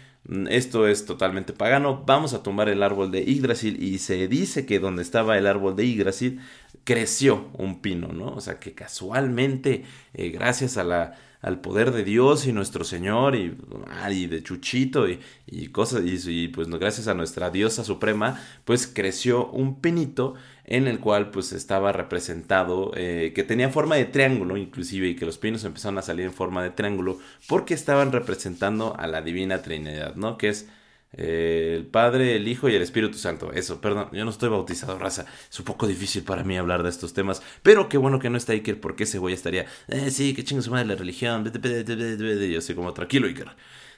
esto 0.49 0.87
es 0.87 1.05
totalmente 1.05 1.53
pagano, 1.53 2.03
vamos 2.05 2.33
a 2.33 2.41
tumbar 2.41 2.69
el 2.69 2.81
árbol 2.83 3.11
de 3.11 3.23
Yggdrasil 3.23 3.81
y 3.81 3.99
se 3.99 4.27
dice 4.27 4.65
que 4.65 4.79
donde 4.79 5.03
estaba 5.03 5.37
el 5.37 5.45
árbol 5.45 5.75
de 5.75 5.85
Yggdrasil 5.85 6.41
creció 6.83 7.49
un 7.53 7.81
pino, 7.81 8.07
¿no? 8.09 8.27
O 8.27 8.41
sea 8.41 8.59
que 8.59 8.73
casualmente, 8.73 9.85
eh, 10.13 10.29
gracias 10.29 10.77
a 10.77 10.83
la, 10.83 11.17
al 11.41 11.61
poder 11.61 11.91
de 11.91 12.03
Dios 12.03 12.47
y 12.47 12.53
nuestro 12.53 12.83
Señor 12.83 13.35
y, 13.35 13.55
y 14.09 14.27
de 14.27 14.43
Chuchito 14.43 15.07
y, 15.07 15.19
y 15.45 15.67
cosas, 15.67 16.03
y, 16.05 16.47
pues 16.47 16.67
gracias 16.67 17.07
a 17.07 17.13
nuestra 17.13 17.49
diosa 17.49 17.83
suprema, 17.83 18.41
pues 18.65 18.87
creció 18.87 19.47
un 19.47 19.79
pinito 19.79 20.35
en 20.65 20.87
el 20.87 20.99
cual 20.99 21.29
pues 21.29 21.53
estaba 21.53 21.91
representado, 21.91 22.91
eh, 22.95 23.31
que 23.35 23.43
tenía 23.43 23.69
forma 23.69 23.95
de 23.95 24.05
triángulo 24.05 24.57
inclusive, 24.57 25.07
y 25.09 25.15
que 25.15 25.25
los 25.25 25.37
pinos 25.37 25.63
empezaron 25.63 25.97
a 25.97 26.01
salir 26.01 26.25
en 26.25 26.33
forma 26.33 26.63
de 26.63 26.71
triángulo 26.71 27.19
porque 27.47 27.73
estaban 27.73 28.11
representando 28.11 28.95
a 28.97 29.07
la 29.07 29.21
Divina 29.21 29.61
Trinidad, 29.61 30.15
¿no? 30.15 30.37
Que 30.37 30.49
es 30.49 30.67
el 31.17 31.85
Padre, 31.85 32.35
el 32.35 32.47
Hijo 32.47 32.69
y 32.69 32.75
el 32.75 32.81
Espíritu 32.81 33.17
Santo. 33.17 33.51
Eso, 33.53 33.79
perdón, 33.81 34.09
yo 34.11 34.25
no 34.25 34.31
estoy 34.31 34.49
bautizado, 34.49 34.99
raza. 34.99 35.25
Es 35.49 35.59
un 35.59 35.65
poco 35.65 35.87
difícil 35.87 36.23
para 36.23 36.43
mí 36.43 36.57
hablar 36.57 36.83
de 36.83 36.89
estos 36.89 37.13
temas. 37.13 37.41
Pero 37.63 37.89
qué 37.89 37.97
bueno 37.97 38.19
que 38.19 38.29
no 38.29 38.37
está 38.37 38.53
Iker, 38.53 38.79
porque 38.79 39.03
ese 39.03 39.17
güey 39.17 39.33
estaría, 39.33 39.65
eh, 39.87 40.11
sí, 40.11 40.33
qué 40.33 40.43
chingo 40.43 40.61
su 40.61 40.71
madre 40.71 40.85
la 40.85 40.95
religión. 40.95 41.51
Yo 42.51 42.61
soy 42.61 42.75
como 42.75 42.93
tranquilo, 42.93 43.27
Iker. 43.27 43.49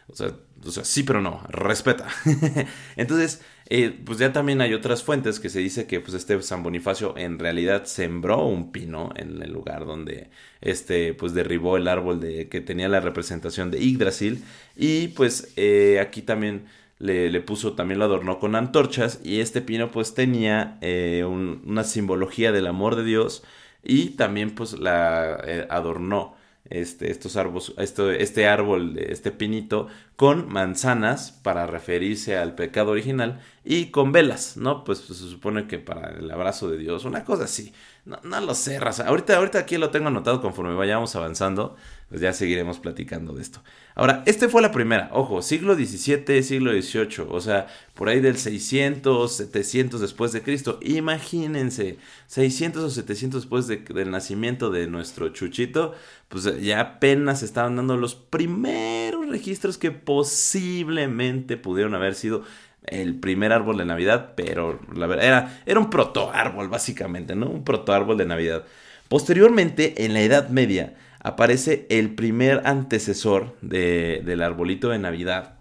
O 0.10 0.16
sea, 0.16 0.32
o 0.66 0.72
sea, 0.72 0.86
sí, 0.86 1.04
pero 1.04 1.22
no, 1.22 1.44
respeta. 1.50 2.08
Entonces, 2.96 3.42
eh, 3.70 4.00
pues 4.06 4.18
ya 4.20 4.32
también 4.32 4.62
hay 4.62 4.74
otras 4.74 5.04
fuentes 5.04 5.42
que 5.42 5.50
se 5.50 5.60
dice 5.60 5.86
que 5.86 6.00
pues 6.00 6.14
este 6.14 6.42
San 6.42 6.64
Bonifacio 6.64 7.18
en 7.18 7.38
realidad 7.38 7.86
sembró 7.86 8.46
un 8.46 8.72
pino 8.72 9.12
en 9.18 9.42
el 9.42 9.52
lugar 9.52 9.86
donde 9.86 10.30
este 10.62 11.14
pues 11.14 11.34
derribó 11.34 11.76
el 11.76 11.90
árbol 11.90 12.22
de 12.22 12.48
que 12.48 12.62
tenía 12.62 12.88
la 12.88 13.02
representación 13.02 13.70
de 13.70 13.80
Yggdrasil 13.80 14.44
y 14.78 15.10
pues 15.10 15.52
eh, 15.58 16.00
aquí 16.00 16.22
también 16.22 16.68
le, 17.00 17.42
puso, 17.42 17.74
también 17.74 18.00
lo 18.00 18.06
adornó 18.06 18.40
con 18.40 18.56
antorchas 18.56 19.22
y 19.24 19.40
este 19.40 19.62
pino 19.62 19.92
pues 19.92 20.14
tenía 20.14 20.78
eh, 20.82 21.24
una 21.26 21.84
simbología 21.84 22.52
del 22.52 22.68
amor 22.68 22.96
de 22.96 23.04
Dios 23.04 23.44
y 23.84 24.12
también 24.12 24.56
pues 24.56 24.80
la 24.80 25.40
eh, 25.46 25.68
adornó 25.70 26.36
este, 26.70 27.12
estos 27.12 27.38
esto, 27.78 28.12
este 28.12 28.48
árbol, 28.48 28.98
este 28.98 29.32
pinito, 29.32 29.88
con 30.18 30.50
manzanas 30.50 31.32
para 31.32 31.68
referirse 31.68 32.38
al 32.38 32.56
pecado 32.56 32.92
original 32.92 33.40
y 33.64 33.92
con 33.92 34.12
velas, 34.12 34.58
¿no? 34.58 34.84
Pues, 34.84 35.02
pues 35.02 35.20
se 35.20 35.30
supone 35.30 35.68
que 35.68 35.78
para 35.78 36.10
el 36.18 36.32
abrazo 36.32 36.70
de 36.70 36.78
Dios, 36.78 37.06
una 37.06 37.24
cosa 37.24 37.44
así. 37.44 37.72
No, 38.06 38.18
no 38.24 38.40
lo 38.40 38.56
sé, 38.56 38.80
raza. 38.80 39.06
Ahorita, 39.06 39.36
ahorita 39.36 39.60
aquí 39.60 39.78
lo 39.78 39.90
tengo 39.92 40.08
anotado 40.08 40.42
conforme 40.42 40.74
vayamos 40.74 41.16
avanzando, 41.18 41.76
pues 42.08 42.22
ya 42.22 42.32
seguiremos 42.32 42.80
platicando 42.80 43.34
de 43.34 43.42
esto. 43.42 43.62
Ahora, 43.94 44.24
este 44.26 44.48
fue 44.48 44.62
la 44.62 44.72
primera, 44.72 45.10
ojo, 45.12 45.42
siglo 45.42 45.76
XVII, 45.76 46.42
siglo 46.42 46.72
XVIII, 46.72 47.28
o 47.30 47.42
sea, 47.42 47.68
por 47.94 48.08
ahí 48.08 48.22
del 48.22 48.38
600, 48.38 49.36
700 49.36 50.00
después 50.00 50.32
de 50.32 50.42
Cristo. 50.42 50.80
Imagínense, 50.82 51.98
600 52.28 52.84
o 52.84 52.90
700 52.90 53.42
después 53.42 53.68
del 53.68 54.12
nacimiento 54.12 54.70
de 54.70 54.88
nuestro 54.88 55.30
Chuchito, 55.30 55.94
pues 56.30 56.46
ya 56.62 56.80
apenas 56.80 57.44
estaban 57.44 57.76
dando 57.76 57.98
los 57.98 58.16
primeros 58.16 59.28
registros 59.28 59.78
que 59.78 59.92
posiblemente 60.08 61.58
pudieron 61.58 61.94
haber 61.94 62.16
sido 62.16 62.44
el 62.86 63.20
primer 63.20 63.52
árbol 63.52 63.78
de 63.78 63.84
Navidad, 63.84 64.36
pero 64.38 64.80
la 64.96 65.06
verdad 65.06 65.26
era, 65.26 65.62
era 65.66 65.82
un 65.82 65.90
proto 65.90 66.32
árbol 66.32 66.70
básicamente, 66.70 67.36
¿no? 67.36 67.50
Un 67.50 67.66
proto 67.66 67.92
árbol 67.92 68.18
de 68.18 68.26
Navidad. 68.26 68.64
Posteriormente, 69.10 70.06
en 70.06 70.14
la 70.14 70.22
Edad 70.22 70.48
Media, 70.48 70.96
aparece 71.20 71.88
el 71.90 72.16
primer 72.16 72.62
antecesor 72.64 73.58
del 73.60 74.42
arbolito 74.42 74.88
de 74.88 75.00
Navidad 75.00 75.60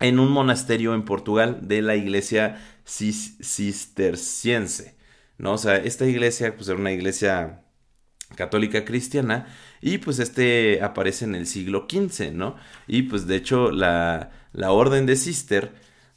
en 0.00 0.18
un 0.18 0.32
monasterio 0.32 0.92
en 0.94 1.04
Portugal 1.04 1.68
de 1.68 1.80
la 1.80 1.94
iglesia 1.94 2.60
cisterciense, 2.84 4.96
¿no? 5.38 5.52
O 5.52 5.58
sea, 5.58 5.76
esta 5.76 6.06
iglesia, 6.06 6.56
pues 6.56 6.68
era 6.68 6.76
una 6.76 6.90
iglesia 6.90 7.62
católica 8.36 8.84
cristiana 8.84 9.46
y 9.80 9.98
pues 9.98 10.18
este 10.18 10.82
aparece 10.82 11.24
en 11.24 11.34
el 11.34 11.46
siglo 11.46 11.86
XV, 11.90 12.32
¿no? 12.32 12.56
Y 12.86 13.02
pues 13.02 13.26
de 13.26 13.36
hecho 13.36 13.70
la, 13.70 14.30
la 14.52 14.72
orden 14.72 15.06
de 15.06 15.16
Cister 15.16 15.72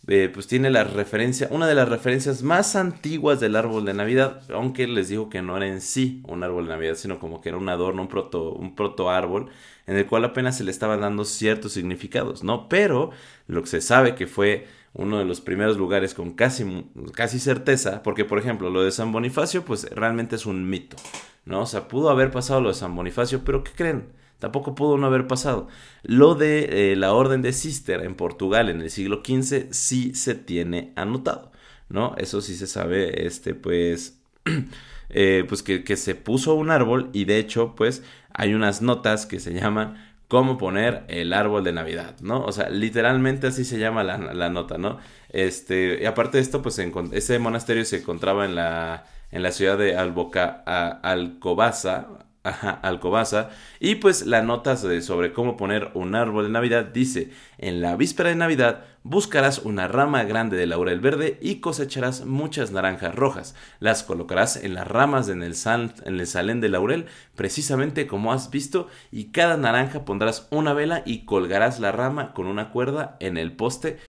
eh, 0.08 0.30
pues 0.34 0.48
tiene 0.48 0.70
la 0.70 0.84
referencia, 0.84 1.48
una 1.50 1.66
de 1.66 1.76
las 1.76 1.88
referencias 1.88 2.44
más 2.44 2.76
antiguas 2.76 3.40
del 3.40 3.56
árbol 3.56 3.86
de 3.86 3.94
Navidad, 3.94 4.42
aunque 4.52 4.86
les 4.86 5.08
digo 5.08 5.30
que 5.30 5.42
no 5.42 5.56
era 5.56 5.68
en 5.68 5.80
sí 5.80 6.22
un 6.28 6.44
árbol 6.44 6.66
de 6.66 6.72
Navidad, 6.74 6.96
sino 6.96 7.20
como 7.20 7.40
que 7.40 7.50
era 7.50 7.58
un 7.58 7.70
adorno, 7.70 8.02
un 8.02 8.10
proto, 8.10 8.52
un 8.52 8.76
proto 8.76 9.10
árbol, 9.10 9.50
en 9.88 9.96
el 9.96 10.06
cual 10.06 10.26
apenas 10.26 10.58
se 10.58 10.66
le 10.66 10.72
estaban 10.72 11.00
dando 11.00 11.24
ciertos 11.24 11.72
significados, 11.72 12.44
¿no? 12.44 12.68
Pero 12.68 13.12
lo 13.48 13.62
que 13.62 13.68
se 13.68 13.82
sabe 13.82 14.14
que 14.16 14.28
fue 14.28 14.68
uno 14.94 15.18
de 15.18 15.26
los 15.26 15.42
primeros 15.42 15.78
lugares 15.78 16.14
con 16.14 16.34
casi, 16.34 16.86
casi 17.14 17.40
certeza, 17.40 18.04
porque 18.04 18.26
por 18.26 18.40
ejemplo 18.40 18.70
lo 18.70 18.84
de 18.84 18.92
San 18.92 19.12
Bonifacio, 19.12 19.66
pues 19.66 19.90
realmente 19.92 20.36
es 20.36 20.46
un 20.46 20.70
mito, 20.70 20.98
¿no? 21.46 21.62
O 21.62 21.66
sea, 21.66 21.88
pudo 21.88 22.10
haber 22.10 22.32
pasado 22.32 22.62
lo 22.62 22.70
de 22.70 22.76
San 22.76 22.96
Bonifacio, 22.96 23.44
pero 23.44 23.64
¿qué 23.64 23.72
creen? 23.72 24.06
Tampoco 24.40 24.76
pudo 24.76 24.98
no 24.98 25.08
haber 25.08 25.26
pasado. 25.28 25.68
Lo 26.04 26.36
de 26.36 26.92
eh, 26.92 26.96
la 26.96 27.14
orden 27.14 27.42
de 27.42 27.54
Cister 27.54 28.02
en 28.02 28.16
Portugal 28.16 28.70
en 28.70 28.82
el 28.82 28.90
siglo 28.90 29.24
XV 29.26 29.72
sí 29.72 30.14
se 30.16 30.36
tiene 30.36 30.92
anotado, 30.96 31.52
¿no? 31.90 32.14
Eso 32.18 32.42
sí 32.42 32.56
se 32.56 32.68
sabe, 32.68 33.26
este, 33.26 33.56
pues, 33.56 34.20
eh, 35.10 35.46
pues 35.48 35.64
que, 35.64 35.84
que, 35.84 35.96
se 35.96 36.14
puso 36.14 36.56
un 36.56 36.72
árbol 36.72 37.10
y 37.14 37.26
de 37.26 37.40
hecho, 37.40 37.74
pues, 37.76 38.04
hay 38.34 38.54
unas 38.54 38.82
notas 38.82 39.26
que 39.26 39.40
se 39.40 39.54
llaman 39.54 40.13
cómo 40.34 40.58
poner 40.58 41.04
el 41.10 41.32
árbol 41.32 41.64
de 41.64 41.74
Navidad, 41.74 42.16
¿no? 42.22 42.44
O 42.44 42.52
sea, 42.52 42.68
literalmente 42.68 43.46
así 43.46 43.64
se 43.64 43.78
llama 43.78 44.04
la, 44.04 44.18
la 44.18 44.50
nota, 44.50 44.80
¿no? 44.80 44.98
Este, 45.30 46.02
y 46.02 46.06
aparte 46.08 46.38
de 46.38 46.42
esto, 46.42 46.64
pues, 46.64 46.80
ese 46.80 47.38
monasterio 47.38 47.86
se 47.86 47.98
encontraba 47.98 48.44
en 48.46 48.56
la, 48.56 49.06
en 49.30 49.44
la 49.44 49.52
ciudad 49.52 49.78
de 49.78 49.96
Alboca, 49.96 50.64
Alcobaza, 51.04 52.08
Ajá, 52.46 52.72
Alcobaza. 52.72 53.52
Y 53.80 53.96
pues 53.96 54.26
la 54.26 54.42
nota 54.42 54.76
sobre 54.76 55.32
cómo 55.32 55.56
poner 55.56 55.92
un 55.94 56.14
árbol 56.14 56.44
de 56.44 56.50
Navidad 56.50 56.86
dice, 56.86 57.32
en 57.58 57.82
la 57.82 57.96
víspera 57.96 58.30
de 58.30 58.36
Navidad 58.36 58.84
buscarás 59.04 59.60
una 59.60 59.88
rama 59.88 60.24
grande 60.26 60.58
de 60.58 60.66
laurel 60.66 61.00
verde 61.00 61.38
y 61.42 61.62
cosecharás 61.62 62.26
muchas 62.26 62.72
naranjas 62.72 63.16
rojas. 63.16 63.56
Las 63.80 64.04
colocarás 64.04 64.58
en 64.58 64.74
las 64.74 64.88
ramas 64.88 65.30
en 65.30 65.42
el, 65.42 65.56
en 65.66 66.20
el 66.20 66.28
salén 66.28 66.60
de 66.60 66.68
laurel, 66.68 67.06
precisamente 67.36 68.08
como 68.08 68.34
has 68.34 68.50
visto, 68.50 68.90
y 69.10 69.32
cada 69.32 69.56
naranja 69.56 70.04
pondrás 70.04 70.48
una 70.52 70.74
vela 70.74 71.02
y 71.06 71.24
colgarás 71.26 71.80
la 71.80 71.94
rama 71.94 72.34
con 72.34 72.48
una 72.48 72.72
cuerda 72.72 73.16
en 73.22 73.38
el 73.38 73.56
poste. 73.56 74.00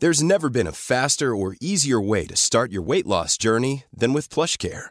There's 0.00 0.22
never 0.22 0.48
been 0.48 0.68
a 0.68 0.72
faster 0.72 1.34
or 1.34 1.56
easier 1.60 2.00
way 2.00 2.24
to 2.28 2.36
start 2.36 2.70
your 2.70 2.82
weight 2.82 3.04
loss 3.04 3.36
journey 3.36 3.82
than 3.92 4.12
with 4.12 4.28
PlushCare. 4.28 4.90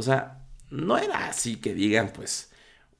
O 0.00 0.02
sea, 0.02 0.40
no 0.70 0.98
era 0.98 1.28
así 1.28 1.56
que 1.56 1.74
digan, 1.74 2.10
pues, 2.14 2.50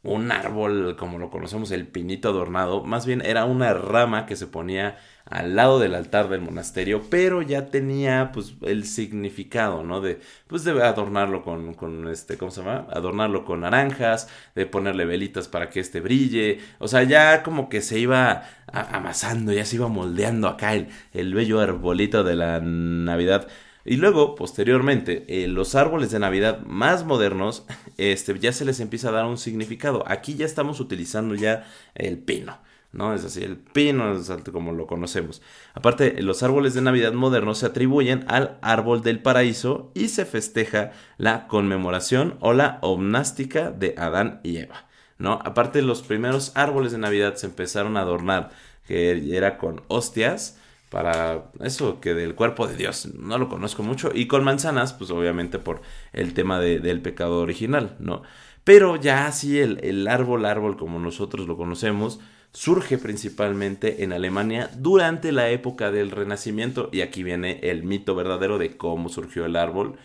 un 0.03 0.33
árbol 0.33 0.97
como 0.97 1.19
lo 1.19 1.31
conocemos, 1.31 1.71
el 1.73 1.87
pinito 1.87 2.31
adornado, 2.31 2.85
más 2.85 3.05
bien 3.07 3.21
era 3.23 3.45
una 3.45 3.75
rama 3.75 4.25
que 4.27 4.37
se 4.37 4.47
ponía 4.47 4.99
al 5.27 5.55
lado 5.57 5.79
del 5.79 5.95
altar 5.95 6.29
del 6.29 6.41
monasterio, 6.41 7.03
pero 7.11 7.43
ya 7.43 7.67
tenía 7.67 8.33
pues 8.33 8.55
el 8.63 8.85
significado, 8.87 9.85
¿no? 9.85 10.01
De 10.01 10.21
pues 10.47 10.65
de 10.65 10.83
adornarlo 10.83 11.43
con, 11.45 11.75
con 11.75 12.09
este, 12.09 12.39
¿cómo 12.39 12.51
se 12.51 12.63
llama? 12.63 12.87
Adornarlo 12.91 13.45
con 13.45 13.61
naranjas, 13.61 14.29
de 14.55 14.67
ponerle 14.67 15.05
velitas 15.05 15.49
para 15.49 15.71
que 15.71 15.81
este 15.81 16.01
brille, 16.01 16.61
o 16.79 16.89
sea, 16.89 17.03
ya 17.05 17.43
como 17.43 17.69
que 17.69 17.83
se 17.83 17.99
iba 17.99 18.45
amasando, 18.73 19.53
ya 19.53 19.65
se 19.67 19.77
iba 19.77 19.89
moldeando 19.89 20.49
acá 20.49 20.75
el, 20.75 20.89
el 21.13 21.35
bello 21.35 21.61
arbolito 21.61 22.25
de 22.25 22.37
la 22.37 22.61
Navidad. 22.61 23.49
Y 23.85 23.97
luego, 23.97 24.35
posteriormente, 24.35 25.25
eh, 25.29 25.49
los 25.49 25.75
árboles 25.75 26.11
de 26.11 26.19
Navidad 26.19 26.61
más 26.67 27.05
modernos, 27.05 27.65
este, 27.97 28.39
ya 28.39 28.53
se 28.53 28.65
les 28.65 28.81
empieza 28.81 29.09
a 29.09 29.13
dar 29.13 29.27
un 29.27 29.39
significado. 29.39 30.05
Aquí 30.07 30.35
ya 30.35 30.45
estamos 30.45 30.81
utilizando 30.81 31.35
ya 31.35 31.67
el 31.95 32.19
pino, 32.19 32.59
¿no? 32.93 33.15
Es 33.15 33.25
así, 33.25 33.43
el 33.43 33.57
pino 33.57 34.13
es 34.13 34.31
como 34.53 34.73
lo 34.73 34.87
conocemos. 34.87 35.41
Aparte, 35.73 36.21
los 36.23 36.43
árboles 36.43 36.75
de 36.75 36.83
Navidad 36.83 37.15
modernos 37.15 37.59
se 37.59 37.67
atribuyen 37.67 38.25
al 38.29 38.59
árbol 38.61 39.03
del 39.03 39.23
paraíso 39.23 39.93
y 39.95 40.09
se 40.09 40.27
festeja 40.27 40.93
la 41.17 41.47
conmemoración 41.47 42.37
o 42.41 42.53
la 42.53 42.79
omnástica 42.83 43.71
de 43.71 43.95
Adán 43.97 44.41
y 44.43 44.59
Eva, 44.59 44.89
¿no? 45.17 45.39
Aparte, 45.43 45.81
los 45.81 46.03
primeros 46.03 46.53
árboles 46.55 46.93
de 46.93 46.99
Navidad 46.99 47.37
se 47.37 47.47
empezaron 47.47 47.97
a 47.97 48.03
adornar, 48.03 48.51
que 48.87 49.35
era 49.35 49.57
con 49.57 49.83
hostias, 49.89 50.60
para 50.91 51.51
eso, 51.61 52.01
que 52.01 52.15
del 52.15 52.35
cuerpo 52.35 52.67
de 52.67 52.77
Dios, 52.77 53.15
no 53.15 53.39
lo 53.39 53.49
conozco 53.49 53.83
mucho, 53.83 54.11
y 54.13 54.27
con 54.27 54.45
manzanas, 54.45 54.93
pues 54.93 55.11
obviamente 55.11 55.59
por 55.59 55.81
el 56.13 56.35
tema 56.35 56.61
del 56.61 57.01
pecado 57.01 57.39
original, 57.39 57.97
¿no? 58.01 58.23
Pero 58.65 58.97
ya 58.97 59.27
así 59.27 59.59
el, 59.59 59.79
el 59.83 60.07
árbol, 60.09 60.45
árbol 60.45 60.77
como 60.77 60.99
nosotros 60.99 61.47
lo 61.47 61.57
conocemos, 61.57 62.21
surge 62.53 62.99
principalmente 62.99 64.03
en 64.03 64.13
Alemania 64.13 64.69
durante 64.77 65.31
la 65.31 65.49
época 65.51 65.93
del 65.93 66.11
Renacimiento, 66.11 66.91
y 66.93 67.01
aquí 67.03 67.23
viene 67.23 67.61
el 67.63 67.85
mito 67.85 68.15
verdadero 68.17 68.59
de 68.59 68.77
cómo 68.77 69.09
surgió 69.09 69.47
el 69.47 69.55
árbol, 69.57 69.97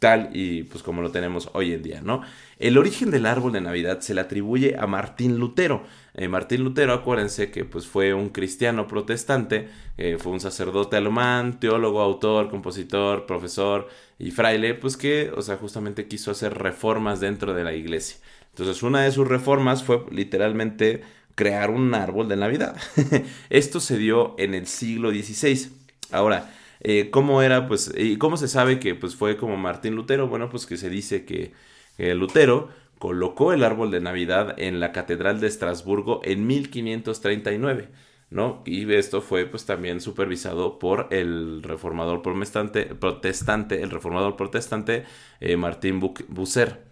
tal 0.00 0.30
y 0.32 0.64
pues 0.64 0.82
como 0.82 1.02
lo 1.02 1.12
tenemos 1.12 1.50
hoy 1.52 1.72
en 1.72 1.82
día, 1.82 2.00
¿no? 2.02 2.22
El 2.58 2.78
origen 2.78 3.10
del 3.10 3.26
árbol 3.26 3.52
de 3.52 3.60
Navidad 3.60 4.00
se 4.00 4.14
le 4.14 4.22
atribuye 4.22 4.76
a 4.78 4.86
Martín 4.86 5.38
Lutero. 5.38 5.84
Eh, 6.14 6.26
Martín 6.26 6.64
Lutero, 6.64 6.92
acuérdense 6.94 7.50
que 7.50 7.64
pues 7.64 7.86
fue 7.86 8.12
un 8.14 8.30
cristiano 8.30 8.88
protestante, 8.88 9.68
eh, 9.98 10.16
fue 10.18 10.32
un 10.32 10.40
sacerdote 10.40 10.96
alemán, 10.96 11.60
teólogo, 11.60 12.00
autor, 12.00 12.50
compositor, 12.50 13.26
profesor 13.26 13.88
y 14.18 14.30
fraile, 14.30 14.74
pues 14.74 14.96
que, 14.96 15.30
o 15.36 15.42
sea, 15.42 15.58
justamente 15.58 16.08
quiso 16.08 16.30
hacer 16.30 16.54
reformas 16.54 17.20
dentro 17.20 17.54
de 17.54 17.62
la 17.62 17.74
iglesia. 17.74 18.16
Entonces, 18.50 18.82
una 18.82 19.02
de 19.02 19.12
sus 19.12 19.28
reformas 19.28 19.84
fue 19.84 20.04
literalmente 20.10 21.02
crear 21.34 21.70
un 21.70 21.94
árbol 21.94 22.28
de 22.28 22.36
Navidad. 22.36 22.76
Esto 23.50 23.80
se 23.80 23.98
dio 23.98 24.34
en 24.38 24.54
el 24.54 24.66
siglo 24.66 25.10
XVI. 25.10 25.70
Ahora, 26.10 26.50
eh, 26.80 27.10
¿Cómo 27.10 27.42
era, 27.42 27.68
pues, 27.68 27.92
y 27.96 28.16
cómo 28.18 28.36
se 28.36 28.48
sabe 28.48 28.80
que 28.80 28.94
pues, 28.94 29.16
fue 29.16 29.36
como 29.36 29.56
Martín 29.56 29.94
Lutero? 29.94 30.28
Bueno, 30.28 30.50
pues 30.50 30.66
que 30.66 30.76
se 30.76 30.90
dice 30.90 31.24
que 31.24 31.52
Lutero 31.98 32.70
colocó 32.98 33.52
el 33.52 33.64
árbol 33.64 33.90
de 33.90 34.00
Navidad 34.00 34.54
en 34.58 34.80
la 34.80 34.92
Catedral 34.92 35.40
de 35.40 35.48
Estrasburgo 35.48 36.20
en 36.24 36.46
1539. 36.46 37.88
¿no? 38.30 38.62
Y 38.64 38.92
esto 38.94 39.20
fue 39.20 39.46
pues 39.46 39.66
también 39.66 40.00
supervisado 40.00 40.78
por 40.78 41.08
el 41.10 41.62
reformador 41.62 42.22
protestante, 42.22 42.86
protestante 42.86 43.82
el 43.82 43.90
reformador 43.90 44.36
protestante 44.36 45.04
eh, 45.40 45.56
Martín 45.56 46.00
Bucer. 46.00 46.84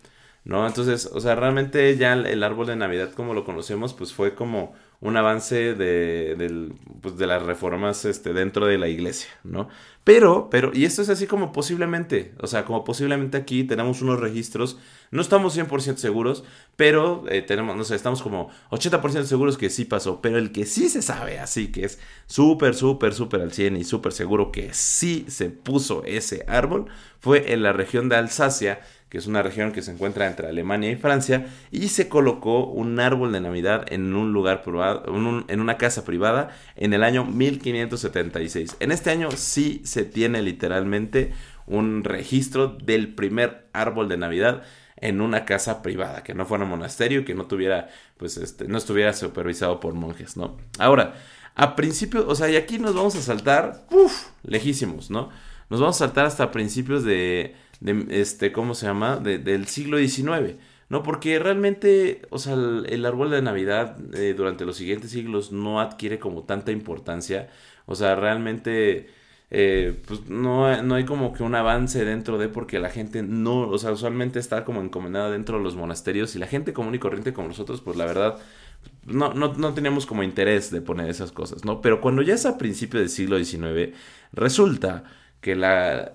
¿no? 0.44 0.66
Entonces, 0.66 1.06
o 1.12 1.20
sea, 1.20 1.34
realmente 1.34 1.96
ya 1.96 2.14
el 2.14 2.42
árbol 2.42 2.66
de 2.66 2.76
Navidad 2.76 3.12
como 3.12 3.34
lo 3.34 3.44
conocemos, 3.44 3.94
pues 3.94 4.12
fue 4.12 4.34
como 4.34 4.74
un 5.00 5.16
avance 5.16 5.74
de, 5.74 6.34
del, 6.36 6.74
pues 7.00 7.16
de 7.16 7.26
las 7.26 7.42
reformas 7.42 8.04
este, 8.04 8.32
dentro 8.32 8.66
de 8.66 8.78
la 8.78 8.88
iglesia, 8.88 9.30
¿no? 9.44 9.68
Pero, 10.02 10.48
pero, 10.50 10.72
y 10.74 10.86
esto 10.86 11.02
es 11.02 11.08
así 11.08 11.26
como 11.26 11.52
posiblemente, 11.52 12.32
o 12.40 12.46
sea, 12.46 12.64
como 12.64 12.82
posiblemente 12.82 13.36
aquí 13.36 13.62
tenemos 13.62 14.02
unos 14.02 14.18
registros, 14.18 14.78
no 15.10 15.20
estamos 15.20 15.56
100% 15.56 15.96
seguros, 15.96 16.44
pero 16.76 17.24
eh, 17.28 17.42
tenemos, 17.42 17.76
no 17.76 17.84
sé, 17.84 17.94
estamos 17.94 18.22
como 18.22 18.48
80% 18.70 19.24
seguros 19.24 19.56
que 19.56 19.70
sí 19.70 19.84
pasó, 19.84 20.20
pero 20.20 20.38
el 20.38 20.50
que 20.50 20.66
sí 20.66 20.88
se 20.88 21.02
sabe, 21.02 21.38
así 21.38 21.70
que 21.70 21.84
es 21.84 22.00
súper, 22.26 22.74
súper, 22.74 23.14
súper 23.14 23.42
al 23.42 23.52
100 23.52 23.76
y 23.76 23.84
súper 23.84 24.12
seguro 24.12 24.50
que 24.50 24.72
sí 24.72 25.26
se 25.28 25.50
puso 25.50 26.02
ese 26.04 26.44
árbol, 26.48 26.86
fue 27.20 27.52
en 27.52 27.62
la 27.62 27.72
región 27.72 28.08
de 28.08 28.16
Alsacia, 28.16 28.80
que 29.08 29.18
es 29.18 29.26
una 29.26 29.42
región 29.42 29.72
que 29.72 29.82
se 29.82 29.92
encuentra 29.92 30.26
entre 30.26 30.48
Alemania 30.48 30.90
y 30.90 30.96
Francia, 30.96 31.46
y 31.70 31.88
se 31.88 32.08
colocó 32.08 32.66
un 32.66 33.00
árbol 33.00 33.32
de 33.32 33.40
Navidad 33.40 33.86
en 33.90 34.14
un 34.14 34.32
lugar 34.32 34.62
privado, 34.62 35.04
en 35.48 35.60
una 35.60 35.78
casa 35.78 36.04
privada 36.04 36.50
en 36.76 36.92
el 36.92 37.02
año 37.02 37.24
1576. 37.24 38.76
En 38.80 38.92
este 38.92 39.10
año 39.10 39.30
sí 39.30 39.80
se 39.84 40.04
tiene 40.04 40.42
literalmente 40.42 41.32
un 41.66 42.04
registro 42.04 42.68
del 42.68 43.14
primer 43.14 43.68
árbol 43.72 44.08
de 44.08 44.16
Navidad 44.16 44.62
en 45.00 45.20
una 45.20 45.44
casa 45.44 45.82
privada, 45.82 46.22
que 46.22 46.34
no 46.34 46.44
fuera 46.44 46.64
un 46.64 46.70
monasterio, 46.70 47.24
que 47.24 47.34
no 47.34 47.46
tuviera, 47.46 47.88
pues, 48.16 48.36
este, 48.36 48.66
no 48.66 48.78
estuviera 48.78 49.12
supervisado 49.12 49.80
por 49.80 49.94
monjes, 49.94 50.36
¿no? 50.36 50.56
Ahora, 50.78 51.14
a 51.54 51.76
principios, 51.76 52.24
o 52.26 52.34
sea, 52.34 52.48
y 52.50 52.56
aquí 52.56 52.78
nos 52.78 52.94
vamos 52.94 53.14
a 53.16 53.22
saltar, 53.22 53.84
uff, 53.90 54.28
lejísimos, 54.42 55.10
¿no? 55.10 55.30
Nos 55.70 55.80
vamos 55.80 55.96
a 55.96 56.06
saltar 56.06 56.26
hasta 56.26 56.50
principios 56.50 57.04
de, 57.04 57.54
este, 58.10 58.52
¿cómo 58.52 58.74
se 58.74 58.86
llama? 58.86 59.16
del 59.16 59.66
siglo 59.66 59.98
XIX. 59.98 60.56
No, 60.88 61.02
porque 61.02 61.38
realmente, 61.38 62.22
o 62.30 62.38
sea, 62.38 62.54
el, 62.54 63.04
árbol 63.04 63.30
de 63.30 63.42
Navidad 63.42 63.98
eh, 64.14 64.34
durante 64.34 64.64
los 64.64 64.76
siguientes 64.76 65.10
siglos 65.10 65.52
no 65.52 65.80
adquiere 65.80 66.18
como 66.18 66.44
tanta 66.44 66.72
importancia. 66.72 67.50
O 67.84 67.94
sea, 67.94 68.14
realmente, 68.14 69.08
eh, 69.50 70.00
pues 70.06 70.28
no, 70.28 70.82
no, 70.82 70.94
hay 70.94 71.04
como 71.04 71.34
que 71.34 71.42
un 71.42 71.54
avance 71.54 72.04
dentro 72.06 72.38
de, 72.38 72.48
porque 72.48 72.78
la 72.78 72.88
gente 72.88 73.22
no, 73.22 73.68
o 73.68 73.78
sea, 73.78 73.92
usualmente 73.92 74.38
está 74.38 74.64
como 74.64 74.80
encomendada 74.80 75.30
dentro 75.30 75.58
de 75.58 75.64
los 75.64 75.76
monasterios 75.76 76.34
y 76.36 76.38
la 76.38 76.46
gente 76.46 76.72
común 76.72 76.94
y 76.94 76.98
corriente 76.98 77.34
como 77.34 77.48
nosotros, 77.48 77.82
pues 77.82 77.98
la 77.98 78.06
verdad, 78.06 78.38
no, 79.04 79.34
no, 79.34 79.52
no 79.54 79.74
teníamos 79.74 80.06
como 80.06 80.22
interés 80.22 80.70
de 80.70 80.80
poner 80.80 81.10
esas 81.10 81.32
cosas, 81.32 81.64
¿no? 81.66 81.82
Pero 81.82 82.00
cuando 82.00 82.22
ya 82.22 82.34
es 82.34 82.46
a 82.46 82.56
principios 82.58 83.02
del 83.02 83.10
siglo 83.10 83.38
XIX, 83.42 83.94
resulta 84.32 85.04
que 85.40 85.54
la, 85.56 86.12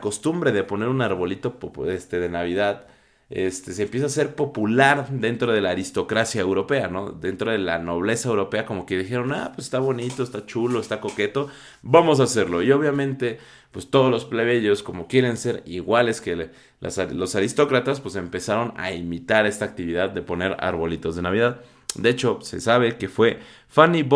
costumbre 0.00 0.52
de 0.52 0.64
poner 0.64 0.88
un 0.88 1.02
arbolito 1.02 1.58
este, 1.88 2.18
de 2.18 2.28
Navidad 2.28 2.86
este, 3.32 3.72
se 3.72 3.84
empieza 3.84 4.06
a 4.06 4.10
ser 4.10 4.34
popular 4.34 5.08
dentro 5.10 5.52
de 5.52 5.62
la 5.62 5.70
aristocracia 5.70 6.42
europea, 6.42 6.88
¿no? 6.88 7.12
Dentro 7.12 7.50
de 7.50 7.56
la 7.56 7.78
nobleza 7.78 8.28
europea, 8.28 8.66
como 8.66 8.84
que 8.84 8.98
dijeron, 8.98 9.32
ah, 9.32 9.52
pues 9.54 9.66
está 9.68 9.78
bonito, 9.78 10.22
está 10.22 10.44
chulo, 10.44 10.80
está 10.80 11.00
coqueto, 11.00 11.48
vamos 11.80 12.20
a 12.20 12.24
hacerlo. 12.24 12.62
Y 12.62 12.70
obviamente, 12.72 13.38
pues 13.70 13.88
todos 13.88 14.10
los 14.10 14.26
plebeyos, 14.26 14.82
como 14.82 15.06
quieren 15.08 15.38
ser 15.38 15.62
iguales 15.64 16.20
que 16.20 16.50
los 16.80 17.34
aristócratas, 17.34 18.00
pues 18.00 18.16
empezaron 18.16 18.74
a 18.76 18.92
imitar 18.92 19.46
esta 19.46 19.64
actividad 19.64 20.10
de 20.10 20.20
poner 20.20 20.54
arbolitos 20.60 21.16
de 21.16 21.22
Navidad. 21.22 21.62
De 21.94 22.10
hecho, 22.10 22.38
se 22.42 22.60
sabe 22.60 22.98
que 22.98 23.08
fue 23.08 23.38
Fanny, 23.68 24.06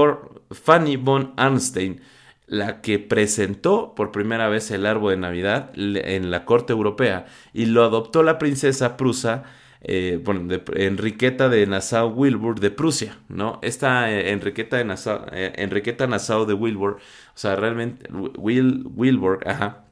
Fanny 0.51 0.97
von 0.97 1.33
Arnstein, 1.39 2.03
la 2.47 2.81
que 2.81 2.99
presentó 2.99 3.95
por 3.95 4.13
primera 4.13 4.49
vez 4.49 4.71
el 4.71 4.87
árbol 4.87 5.13
de 5.13 5.17
Navidad 5.19 5.71
en 5.75 6.31
la 6.31 6.45
corte 6.45 6.73
europea 6.73 7.27
y 7.53 7.67
lo 7.67 7.85
adoptó 7.85 8.23
la 8.23 8.39
princesa 8.39 8.97
prusa, 8.97 9.45
eh, 9.81 10.21
bueno, 10.23 10.47
de, 10.47 10.63
Enriqueta 10.87 11.49
de 11.49 11.67
Nassau-Wilbur 11.67 12.61
de 12.61 12.71
Prusia, 12.71 13.19
¿no? 13.29 13.59
Esta 13.63 14.13
eh, 14.13 14.31
Enriqueta, 14.33 14.77
de 14.77 14.85
Nassau, 14.85 15.27
eh, 15.33 15.53
Enriqueta 15.57 16.07
Nassau 16.07 16.47
de 16.47 16.55
Wilbur, 16.55 16.97
o 16.97 16.99
sea, 17.39 17.57
realmente 17.57 18.09
Wil, 18.13 18.85
Wilbur, 18.95 19.41
ajá, 19.47 19.86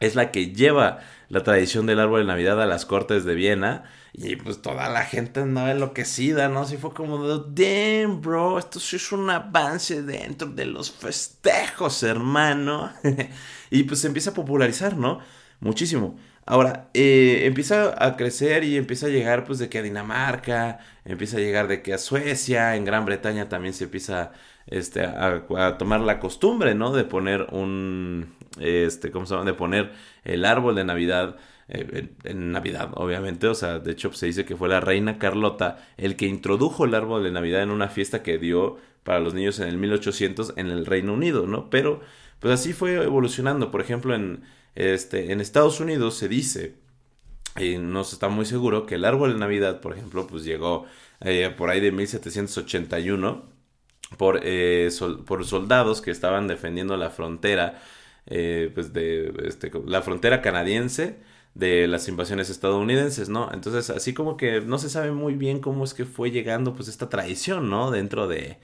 es 0.00 0.14
la 0.14 0.30
que 0.30 0.52
lleva 0.52 1.00
la 1.28 1.42
tradición 1.42 1.86
del 1.86 2.00
árbol 2.00 2.20
de 2.20 2.26
Navidad 2.26 2.60
a 2.62 2.66
las 2.66 2.86
cortes 2.86 3.24
de 3.24 3.34
Viena 3.34 3.84
y 4.12 4.36
pues 4.36 4.62
toda 4.62 4.88
la 4.88 5.04
gente 5.04 5.40
andaba 5.40 5.72
enloquecida, 5.72 6.48
¿no? 6.48 6.60
Así 6.60 6.76
fue 6.78 6.94
como 6.94 7.26
de, 7.26 8.02
damn, 8.02 8.20
bro, 8.22 8.58
esto 8.58 8.80
sí 8.80 8.96
es 8.96 9.12
un 9.12 9.28
avance 9.28 10.02
dentro 10.02 10.48
de 10.48 10.64
los 10.64 10.90
festejos, 10.90 12.02
hermano. 12.02 12.92
y 13.70 13.82
pues 13.82 14.00
se 14.00 14.06
empieza 14.06 14.30
a 14.30 14.34
popularizar, 14.34 14.96
¿no? 14.96 15.20
Muchísimo. 15.60 16.18
Ahora, 16.46 16.90
eh, 16.94 17.42
empieza 17.44 17.94
a 18.02 18.16
crecer 18.16 18.64
y 18.64 18.76
empieza 18.76 19.06
a 19.06 19.10
llegar 19.10 19.44
pues 19.44 19.58
de 19.58 19.68
que 19.68 19.78
a 19.78 19.82
Dinamarca, 19.82 20.78
empieza 21.04 21.38
a 21.38 21.40
llegar 21.40 21.68
de 21.68 21.82
que 21.82 21.92
a 21.92 21.98
Suecia, 21.98 22.76
en 22.76 22.84
Gran 22.84 23.04
Bretaña 23.04 23.48
también 23.48 23.74
se 23.74 23.84
empieza 23.84 24.32
este, 24.66 25.02
a 25.04 25.76
tomar 25.78 26.00
la 26.00 26.20
costumbre, 26.20 26.74
¿no? 26.74 26.92
De 26.92 27.04
poner 27.04 27.48
un, 27.52 28.35
este, 28.60 29.10
¿cómo 29.10 29.26
se 29.26 29.34
llama? 29.34 29.46
De 29.46 29.54
poner 29.54 29.92
el 30.24 30.44
árbol 30.44 30.74
de 30.74 30.84
Navidad 30.84 31.36
eh, 31.68 32.08
en, 32.24 32.52
Navidad, 32.52 32.90
obviamente. 32.94 33.48
O 33.48 33.54
sea, 33.54 33.78
de 33.78 33.92
hecho 33.92 34.12
se 34.12 34.26
dice 34.26 34.44
que 34.44 34.56
fue 34.56 34.68
la 34.68 34.80
reina 34.80 35.18
Carlota 35.18 35.78
el 35.96 36.16
que 36.16 36.26
introdujo 36.26 36.84
el 36.84 36.94
árbol 36.94 37.24
de 37.24 37.30
Navidad 37.30 37.62
en 37.62 37.70
una 37.70 37.88
fiesta 37.88 38.22
que 38.22 38.38
dio 38.38 38.78
para 39.02 39.20
los 39.20 39.34
niños 39.34 39.60
en 39.60 39.68
el 39.68 39.78
1800 39.78 40.54
en 40.56 40.68
el 40.68 40.86
Reino 40.86 41.14
Unido, 41.14 41.46
¿no? 41.46 41.70
Pero, 41.70 42.00
pues 42.40 42.54
así 42.54 42.72
fue 42.72 42.94
evolucionando. 43.02 43.70
Por 43.70 43.80
ejemplo, 43.80 44.14
en, 44.14 44.42
este, 44.74 45.32
en 45.32 45.40
Estados 45.40 45.80
Unidos 45.80 46.16
se 46.16 46.28
dice, 46.28 46.76
y 47.58 47.78
no 47.78 48.04
se 48.04 48.16
está 48.16 48.28
muy 48.28 48.46
seguro, 48.46 48.86
que 48.86 48.96
el 48.96 49.04
árbol 49.04 49.32
de 49.32 49.38
Navidad, 49.38 49.80
por 49.80 49.92
ejemplo, 49.92 50.26
pues 50.26 50.44
llegó 50.44 50.86
eh, 51.20 51.54
por 51.56 51.70
ahí 51.70 51.80
de 51.80 51.92
1781 51.92 53.56
por, 54.18 54.40
eh, 54.42 54.90
por 55.26 55.44
soldados 55.44 56.00
que 56.00 56.10
estaban 56.10 56.46
defendiendo 56.46 56.96
la 56.96 57.10
frontera, 57.10 57.80
pues 58.26 58.92
de 58.92 59.32
este, 59.44 59.70
la 59.86 60.02
frontera 60.02 60.42
canadiense 60.42 61.18
de 61.56 61.88
las 61.88 62.06
invasiones 62.08 62.50
estadounidenses, 62.50 63.28
¿no? 63.30 63.50
Entonces, 63.52 63.88
así 63.90 64.12
como 64.12 64.36
que 64.36 64.60
no 64.60 64.78
se 64.78 64.90
sabe 64.90 65.12
muy 65.12 65.34
bien 65.34 65.60
cómo 65.60 65.84
es 65.84 65.94
que 65.94 66.04
fue 66.04 66.30
llegando 66.30 66.74
pues 66.74 66.88
esta 66.88 67.08
tradición, 67.08 67.70
¿no? 67.70 67.90
Dentro 67.90 68.28
de, 68.28 68.58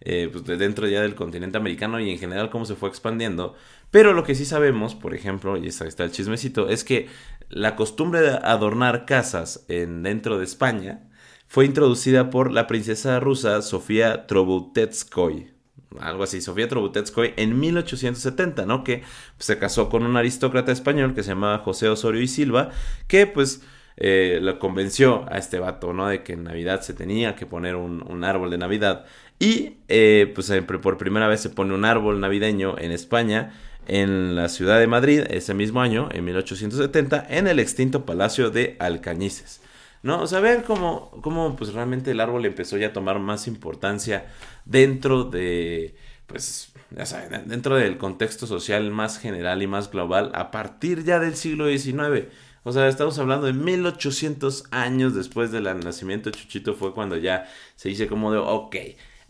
eh, 0.00 0.28
pues, 0.30 0.44
dentro 0.44 0.86
ya 0.86 1.00
del 1.00 1.14
continente 1.14 1.56
americano 1.56 2.00
y 2.00 2.10
en 2.10 2.18
general 2.18 2.50
cómo 2.50 2.66
se 2.66 2.74
fue 2.74 2.90
expandiendo. 2.90 3.54
Pero 3.90 4.12
lo 4.12 4.24
que 4.24 4.34
sí 4.34 4.44
sabemos, 4.44 4.94
por 4.94 5.14
ejemplo, 5.14 5.56
y 5.56 5.62
ahí 5.62 5.68
está 5.68 6.04
el 6.04 6.12
chismecito, 6.12 6.68
es 6.68 6.84
que 6.84 7.08
la 7.48 7.76
costumbre 7.76 8.20
de 8.20 8.32
adornar 8.42 9.06
casas 9.06 9.64
en, 9.68 10.02
dentro 10.02 10.38
de 10.38 10.44
España 10.44 11.08
fue 11.46 11.64
introducida 11.66 12.30
por 12.30 12.52
la 12.52 12.66
princesa 12.66 13.20
rusa 13.20 13.62
Sofía 13.62 14.26
Trobutetskoy 14.26 15.53
algo 16.00 16.24
así, 16.24 16.40
Sofía 16.40 16.68
Trobutetskoy, 16.68 17.34
en 17.36 17.58
1870, 17.58 18.66
¿no? 18.66 18.84
Que 18.84 19.02
se 19.38 19.58
casó 19.58 19.88
con 19.88 20.04
un 20.04 20.16
aristócrata 20.16 20.72
español 20.72 21.14
que 21.14 21.22
se 21.22 21.30
llamaba 21.30 21.58
José 21.58 21.88
Osorio 21.88 22.20
y 22.20 22.28
Silva, 22.28 22.70
que 23.06 23.26
pues 23.26 23.62
eh, 23.96 24.38
lo 24.42 24.58
convenció 24.58 25.24
a 25.30 25.38
este 25.38 25.58
vato, 25.58 25.92
¿no? 25.92 26.08
De 26.08 26.22
que 26.22 26.32
en 26.32 26.44
Navidad 26.44 26.80
se 26.82 26.94
tenía 26.94 27.36
que 27.36 27.46
poner 27.46 27.76
un, 27.76 28.24
árbol 28.24 28.50
de 28.50 28.58
Navidad. 28.58 29.04
Y 29.38 29.78
eh, 29.88 30.32
pues 30.34 30.52
por 30.82 30.98
primera 30.98 31.28
vez 31.28 31.40
se 31.40 31.50
pone 31.50 31.74
un 31.74 31.84
árbol 31.84 32.20
navideño 32.20 32.76
en 32.78 32.92
España, 32.92 33.52
en 33.86 34.34
la 34.34 34.48
ciudad 34.48 34.78
de 34.78 34.86
Madrid, 34.86 35.22
ese 35.28 35.54
mismo 35.54 35.80
año, 35.80 36.08
en 36.12 36.24
1870, 36.24 37.26
en 37.28 37.46
el 37.46 37.58
extinto 37.58 38.06
Palacio 38.06 38.50
de 38.50 38.76
Alcañices. 38.78 39.60
¿No? 40.04 40.20
O 40.20 40.26
sea, 40.26 40.40
ver 40.40 40.64
cómo, 40.64 41.10
cómo 41.22 41.56
pues 41.56 41.72
realmente 41.72 42.10
el 42.10 42.20
árbol 42.20 42.44
empezó 42.44 42.76
ya 42.76 42.88
a 42.88 42.92
tomar 42.92 43.18
más 43.20 43.48
importancia 43.48 44.26
dentro 44.66 45.24
de, 45.24 45.96
pues, 46.26 46.72
ya 46.90 47.06
saben, 47.06 47.48
dentro 47.48 47.76
del 47.76 47.96
contexto 47.96 48.46
social 48.46 48.90
más 48.90 49.18
general 49.18 49.62
y 49.62 49.66
más 49.66 49.90
global 49.90 50.30
a 50.34 50.50
partir 50.50 51.04
ya 51.04 51.18
del 51.18 51.36
siglo 51.36 51.68
XIX. 51.68 52.26
O 52.64 52.72
sea, 52.72 52.86
estamos 52.86 53.18
hablando 53.18 53.46
de 53.46 53.54
1800 53.54 54.64
años 54.70 55.14
después 55.14 55.50
del 55.50 55.64
nacimiento 55.80 56.30
de 56.30 56.36
Chuchito 56.36 56.74
fue 56.74 56.92
cuando 56.92 57.16
ya 57.16 57.48
se 57.74 57.88
dice 57.88 58.06
como 58.06 58.30
de, 58.30 58.38
ok, 58.38 58.76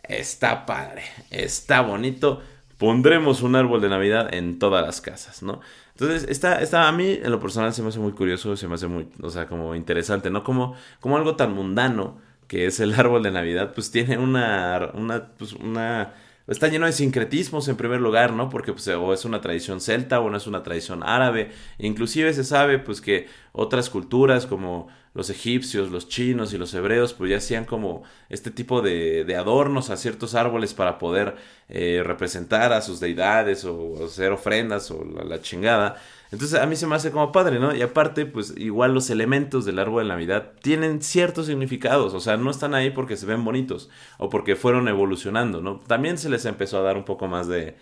está 0.03 0.65
padre, 0.65 1.03
está 1.31 1.79
bonito, 1.79 2.41
pondremos 2.77 3.43
un 3.43 3.55
árbol 3.55 3.79
de 3.79 3.87
Navidad 3.87 4.33
en 4.33 4.59
todas 4.59 4.85
las 4.85 4.99
casas, 4.99 5.41
¿no? 5.41 5.61
Entonces, 5.97 6.25
está, 6.29 6.61
está, 6.61 6.89
a 6.89 6.91
mí 6.91 7.19
en 7.23 7.31
lo 7.31 7.39
personal 7.39 7.73
se 7.73 7.81
me 7.81 7.87
hace 7.87 7.99
muy 7.99 8.11
curioso, 8.11 8.57
se 8.57 8.67
me 8.67 8.75
hace 8.75 8.87
muy, 8.87 9.07
o 9.21 9.29
sea, 9.29 9.47
como 9.47 9.75
interesante, 9.75 10.29
¿no? 10.29 10.43
Como, 10.43 10.75
como 10.99 11.15
algo 11.15 11.37
tan 11.37 11.53
mundano 11.53 12.17
que 12.47 12.65
es 12.65 12.79
el 12.81 12.93
árbol 12.99 13.23
de 13.23 13.31
Navidad, 13.31 13.73
pues 13.73 13.91
tiene 13.91 14.17
una, 14.17 14.91
una, 14.93 15.27
pues 15.37 15.53
una, 15.53 16.13
está 16.47 16.67
lleno 16.67 16.85
de 16.85 16.91
sincretismos 16.91 17.67
en 17.67 17.75
primer 17.75 18.01
lugar, 18.01 18.33
¿no? 18.33 18.49
Porque 18.49 18.71
pues, 18.71 18.87
o 18.87 19.13
es 19.13 19.25
una 19.25 19.41
tradición 19.41 19.81
celta 19.81 20.19
o 20.19 20.29
no 20.29 20.37
es 20.37 20.47
una 20.47 20.63
tradición 20.63 21.03
árabe. 21.03 21.51
Inclusive 21.79 22.33
se 22.33 22.43
sabe 22.43 22.79
pues 22.79 23.01
que 23.01 23.27
otras 23.51 23.89
culturas 23.89 24.45
como 24.45 24.87
los 25.15 25.29
egipcios, 25.29 25.91
los 25.91 26.09
chinos 26.09 26.53
y 26.53 26.57
los 26.57 26.73
hebreos, 26.73 27.13
pues 27.13 27.31
ya 27.31 27.37
hacían 27.37 27.63
como 27.63 28.03
este 28.29 28.51
tipo 28.51 28.81
de, 28.81 29.33
adornos 29.39 29.89
a 29.89 29.95
ciertos 29.95 30.35
árboles 30.35 30.73
para 30.73 30.99
poder 30.99 31.37
eh, 31.69 32.03
representar 32.05 32.73
a 32.73 32.81
sus 32.81 32.99
deidades 32.99 33.63
o, 33.63 34.05
hacer 34.05 34.33
ofrendas 34.33 34.91
o 34.91 35.05
la, 35.05 35.41
chingada. 35.41 35.95
Entonces 36.31 36.59
a 36.59 36.65
mí 36.65 36.75
se 36.75 36.87
me 36.87 36.95
hace 36.95 37.11
como 37.11 37.31
padre, 37.31 37.59
¿no? 37.59 37.75
Y 37.75 37.81
aparte, 37.81 38.25
pues 38.25 38.53
igual 38.57 38.93
los 38.93 39.09
elementos 39.09 39.65
del 39.65 39.79
árbol 39.79 40.03
de 40.03 40.09
Navidad 40.09 40.51
tienen 40.61 41.01
ciertos 41.01 41.45
significados, 41.47 42.13
o 42.13 42.19
sea, 42.19 42.37
no 42.37 42.51
están 42.51 42.73
ahí 42.75 42.89
porque 42.89 43.17
se 43.17 43.25
ven 43.25 43.43
bonitos 43.45 43.89
o 44.17 44.29
porque 44.29 44.55
fueron 44.55 44.87
evolucionando, 44.87 45.61
¿no? 45.61 45.79
También 45.87 46.17
se 46.17 46.29
les 46.29 46.45
empezó 46.45 46.79
a 46.79 46.81
dar 46.81 46.97
un 46.97 47.05
poco 47.05 47.27
más 47.27 47.47
de, 47.47 47.77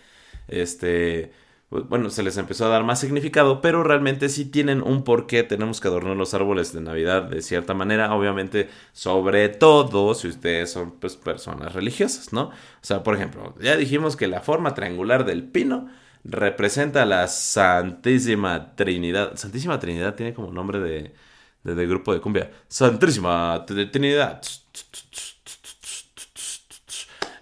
este, 0.48 1.32
bueno, 1.70 2.10
se 2.10 2.22
les 2.24 2.38
empezó 2.38 2.66
a 2.66 2.70
dar 2.70 2.84
más 2.84 3.00
significado, 3.00 3.62
pero 3.62 3.84
realmente 3.84 4.30
sí 4.30 4.46
tienen 4.46 4.82
un 4.84 5.04
porqué. 5.04 5.44
Tenemos 5.44 5.82
que 5.82 5.88
adornar 5.88 6.16
los 6.16 6.34
árboles 6.34 6.74
de 6.74 6.82
Navidad 6.82 7.24
de 7.24 7.42
cierta 7.42 7.74
manera, 7.74 8.14
obviamente, 8.14 8.70
sobre 8.92 9.50
todo 9.50 10.14
si 10.14 10.28
ustedes 10.28 10.72
son 10.72 10.92
pues, 11.00 11.16
personas 11.16 11.74
religiosas, 11.74 12.32
¿no? 12.34 12.44
O 12.50 12.52
sea, 12.82 13.04
por 13.04 13.16
ejemplo, 13.16 13.56
ya 13.60 13.76
dijimos 13.76 14.16
que 14.16 14.28
la 14.28 14.42
forma 14.42 14.76
triangular 14.76 15.26
del 15.26 15.44
pino 15.44 15.90
representa 16.24 17.06
la 17.06 17.28
Santísima 17.28 18.76
Trinidad. 18.76 19.36
Santísima 19.36 19.80
Trinidad 19.80 20.16
tiene 20.16 20.34
como 20.34 20.52
nombre 20.52 20.80
de, 20.80 21.14
de 21.64 21.88
grupo 21.88 22.14
de 22.14 22.22
cumbia. 22.22 22.52
Santísima 22.68 23.66
Trinidad. 23.66 24.42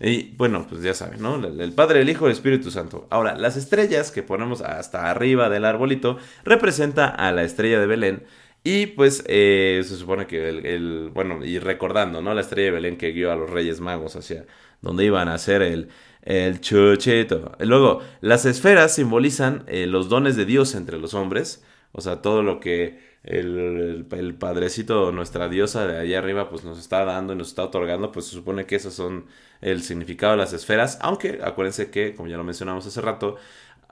Y 0.03 0.33
bueno, 0.35 0.65
pues 0.67 0.81
ya 0.81 0.95
saben, 0.95 1.21
¿no? 1.21 1.35
El 1.35 1.73
Padre, 1.73 2.01
el 2.01 2.09
Hijo 2.09 2.25
el 2.25 2.31
Espíritu 2.31 2.71
Santo. 2.71 3.07
Ahora, 3.11 3.35
las 3.37 3.55
estrellas 3.55 4.09
que 4.11 4.23
ponemos 4.23 4.61
hasta 4.61 5.11
arriba 5.11 5.47
del 5.49 5.63
arbolito 5.63 6.17
representa 6.43 7.07
a 7.07 7.31
la 7.31 7.43
estrella 7.43 7.79
de 7.79 7.85
Belén. 7.85 8.23
Y 8.63 8.87
pues 8.87 9.23
eh, 9.27 9.81
se 9.85 9.95
supone 9.97 10.27
que 10.27 10.49
el, 10.49 11.11
bueno, 11.13 11.45
y 11.45 11.59
recordando, 11.59 12.21
¿no? 12.21 12.33
La 12.33 12.41
estrella 12.41 12.67
de 12.67 12.71
Belén 12.71 12.97
que 12.97 13.11
guió 13.11 13.31
a 13.31 13.35
los 13.35 13.49
Reyes 13.49 13.79
Magos 13.79 14.15
hacia 14.15 14.45
donde 14.81 15.05
iban 15.05 15.27
a 15.29 15.35
hacer 15.35 15.61
el, 15.61 15.89
el 16.23 16.61
chuchito. 16.61 17.53
Luego, 17.59 18.01
las 18.21 18.45
esferas 18.45 18.95
simbolizan 18.95 19.63
eh, 19.67 19.87
los 19.87 20.09
dones 20.09 20.35
de 20.35 20.45
Dios 20.45 20.75
entre 20.75 20.99
los 20.99 21.13
hombres. 21.13 21.63
O 21.93 22.01
sea, 22.01 22.21
todo 22.21 22.43
lo 22.43 22.59
que 22.59 22.99
el, 23.23 24.07
el, 24.11 24.35
padrecito, 24.35 25.11
nuestra 25.11 25.49
diosa 25.49 25.85
de 25.87 25.99
allá 25.99 26.19
arriba, 26.19 26.49
pues 26.49 26.63
nos 26.63 26.79
está 26.79 27.05
dando 27.05 27.33
y 27.33 27.35
nos 27.35 27.49
está 27.49 27.63
otorgando, 27.63 28.11
pues 28.11 28.25
se 28.25 28.31
supone 28.31 28.65
que 28.65 28.75
esos 28.77 28.93
son 28.93 29.25
el 29.61 29.83
significado 29.83 30.33
de 30.33 30.37
las 30.37 30.53
esferas, 30.53 30.97
aunque 31.01 31.39
acuérdense 31.43 31.91
que, 31.91 32.15
como 32.15 32.29
ya 32.29 32.37
lo 32.37 32.43
mencionamos 32.43 32.85
hace 32.87 33.01
rato, 33.01 33.35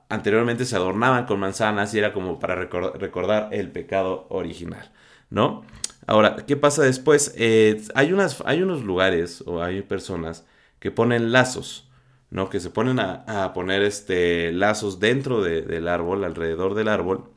anteriormente 0.10 0.66
se 0.66 0.76
adornaban 0.76 1.26
con 1.26 1.40
manzanas 1.40 1.94
y 1.94 2.00
era 2.00 2.14
como 2.14 2.40
para 2.40 2.56
recordar 2.56 3.50
el 3.52 3.72
pecado 3.72 4.26
original, 4.30 4.92
¿no? 5.30 5.64
Ahora, 6.08 6.38
¿qué 6.48 6.58
pasa 6.58 6.82
después? 6.82 7.34
Eh, 7.38 7.82
hay, 7.94 8.12
unas, 8.12 8.42
hay 8.46 8.64
unos 8.64 8.84
lugares 8.84 9.44
o 9.46 9.62
hay 9.62 9.84
personas 9.84 10.46
que 10.80 10.90
ponen 10.90 11.32
lazos, 11.32 11.88
¿no? 12.30 12.50
Que 12.50 12.60
se 12.60 12.70
ponen 12.70 13.00
a, 13.00 13.52
poner 13.54 13.82
este, 13.84 14.52
lazos 14.52 15.00
dentro 15.00 15.42
del 15.42 15.88
árbol, 15.88 16.24
alrededor 16.24 16.76
del 16.76 16.88
árbol, 16.88 17.30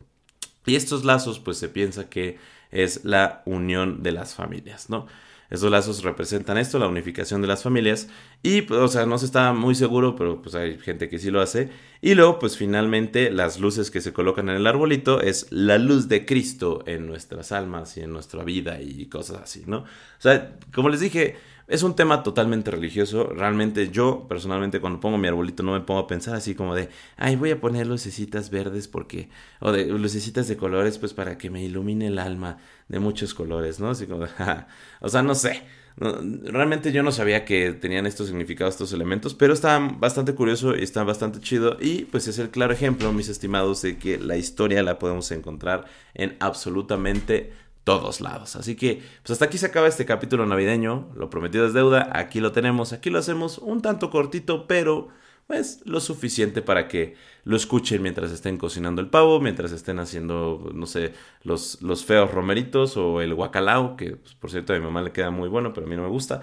y 0.67 0.77
estos 0.77 1.05
lazos, 1.05 1.41
pues 1.41 1.59
se 1.59 1.69
piensa 1.69 2.09
que 2.09 2.39
es 2.71 3.05
la 3.05 3.43
unión 3.47 4.03
de 4.03 4.13
las 4.13 4.35
familias, 4.35 4.91
¿no? 4.91 5.07
Estos 5.53 5.71
lazos 5.71 6.03
representan 6.03 6.57
esto, 6.57 6.79
la 6.79 6.89
unificación 6.89 7.43
de 7.43 7.47
las 7.47 7.63
familias. 7.63 8.09
Y, 8.43 8.63
pues, 8.63 8.81
o 8.81 8.89
sea, 8.89 9.05
no 9.05 9.19
se 9.19 9.27
está 9.27 9.53
muy 9.53 9.75
seguro, 9.75 10.17
pero 10.17 10.41
pues 10.41 10.55
hay 10.55 10.79
gente 10.79 11.11
que 11.11 11.19
sí 11.19 11.31
lo 11.31 11.43
hace. 11.43 11.69
Y 12.01 12.15
luego, 12.15 12.39
pues 12.39 12.57
finalmente, 12.57 13.31
las 13.31 13.61
luces 13.61 13.91
que 13.91 14.01
se 14.01 14.15
colocan 14.15 14.49
en 14.49 14.57
el 14.57 14.67
arbolito 14.67 15.21
es 15.21 15.49
la 15.51 15.77
luz 15.77 16.09
de 16.09 16.25
Cristo 16.25 16.83
en 16.87 17.07
nuestras 17.07 17.53
almas 17.53 17.99
y 17.99 18.01
en 18.01 18.15
nuestra 18.15 18.45
vida 18.45 18.81
y 18.81 19.05
cosas 19.11 19.43
así, 19.43 19.65
¿no? 19.67 19.81
O 19.81 20.21
sea, 20.21 20.57
como 20.73 20.89
les 20.89 21.01
dije, 21.01 21.37
es 21.66 21.83
un 21.83 21.94
tema 21.94 22.22
totalmente 22.22 22.70
religioso. 22.70 23.25
Realmente 23.27 23.90
yo, 23.90 24.27
personalmente, 24.29 24.81
cuando 24.81 25.01
pongo 25.01 25.18
mi 25.18 25.29
arbolito 25.29 25.62
no 25.62 25.72
me 25.72 25.81
pongo 25.81 26.01
a 26.01 26.07
pensar 26.07 26.35
así 26.35 26.55
como 26.55 26.75
de, 26.75 26.88
ay, 27.16 27.37
voy 27.37 27.51
a 27.51 27.61
poner 27.61 27.87
lucecitas 27.87 28.51
verdes 28.51 28.88
porque, 28.88 29.29
o 29.61 29.72
de 29.72 29.87
lucecitas 29.87 30.48
de 30.48 30.57
colores, 30.57 30.98
pues 30.98 31.14
para 31.14 31.38
que 31.38 31.51
me 31.51 31.62
ilumine 31.62 32.09
el 32.09 32.18
alma 32.18 32.59
de 32.88 32.98
muchos 32.98 33.35
colores, 33.35 33.81
¿no? 33.81 33.90
Así 33.90 34.07
como, 34.07 34.27
o 35.01 35.09
sea, 35.09 35.22
no 35.22 35.35
sé. 35.35 35.62
realmente 35.96 36.90
yo 36.90 37.03
no 37.03 37.12
sabía 37.12 37.44
que 37.44 37.72
tenían 37.72 38.07
estos 38.07 38.29
significados, 38.29 38.75
estos 38.75 38.92
elementos, 38.92 39.35
pero 39.35 39.53
está 39.53 39.79
bastante 39.79 40.35
curioso 40.35 40.77
y 40.77 40.83
está 40.83 41.05
bastante 41.05 41.40
chido. 41.40 41.77
Y 41.81 42.05
pues 42.07 42.29
es 42.29 42.38
el 42.38 42.51
claro 42.51 42.72
ejemplo, 42.72 43.12
mis 43.12 43.29
estimados, 43.29 43.83
de 43.83 43.98
que 43.98 44.18
la 44.18 44.37
historia 44.37 44.83
la 44.83 44.98
podemos 44.98 45.31
encontrar 45.31 45.85
en 46.14 46.37
absolutamente 46.40 47.53
todos 47.85 48.21
lados. 48.21 48.57
Así 48.57 48.77
que, 48.77 49.03
pues 49.23 49.33
hasta 49.33 49.47
aquí 49.47 49.59
se 49.59 49.66
acaba 49.66 49.88
este 49.88 50.07
capítulo 50.07 50.47
navideño. 50.47 51.11
Lo 51.14 51.31
prometido 51.31 51.66
es 51.66 51.73
deuda. 51.73 52.11
Aquí 52.12 52.40
lo 52.40 52.53
tenemos. 52.53 52.92
Aquí 52.92 53.11
lo 53.11 53.18
hacemos 53.18 53.59
un 53.59 53.83
tanto 53.83 54.11
cortito, 54.11 54.66
pero 54.66 55.09
pues 55.47 55.83
lo 55.85 56.01
suficiente 56.01 56.62
para 56.62 56.88
que 56.88 57.16
lo 57.45 57.57
escuchen 57.57 58.01
mientras 58.01 58.31
estén 58.31 58.57
cocinando 58.57 59.03
el 59.03 59.09
pavo, 59.11 59.40
mientras 59.40 59.73
estén 59.73 59.99
haciendo, 59.99 60.71
no 60.73 60.87
sé, 60.87 61.12
los, 61.42 61.83
los 61.83 62.05
feos 62.05 62.31
romeritos 62.31 62.97
o 62.97 63.21
el 63.21 63.35
guacalao, 63.35 63.97
que 63.97 64.16
pues, 64.16 64.35
por 64.35 64.51
cierto 64.51 64.73
a 64.73 64.79
mi 64.79 64.85
mamá 64.85 65.03
le 65.03 65.12
queda 65.12 65.31
muy 65.31 65.49
bueno, 65.49 65.73
pero 65.73 65.87
a 65.87 65.90
mí 65.90 65.97
no 65.97 66.03
me 66.03 66.09
gusta. 66.09 66.42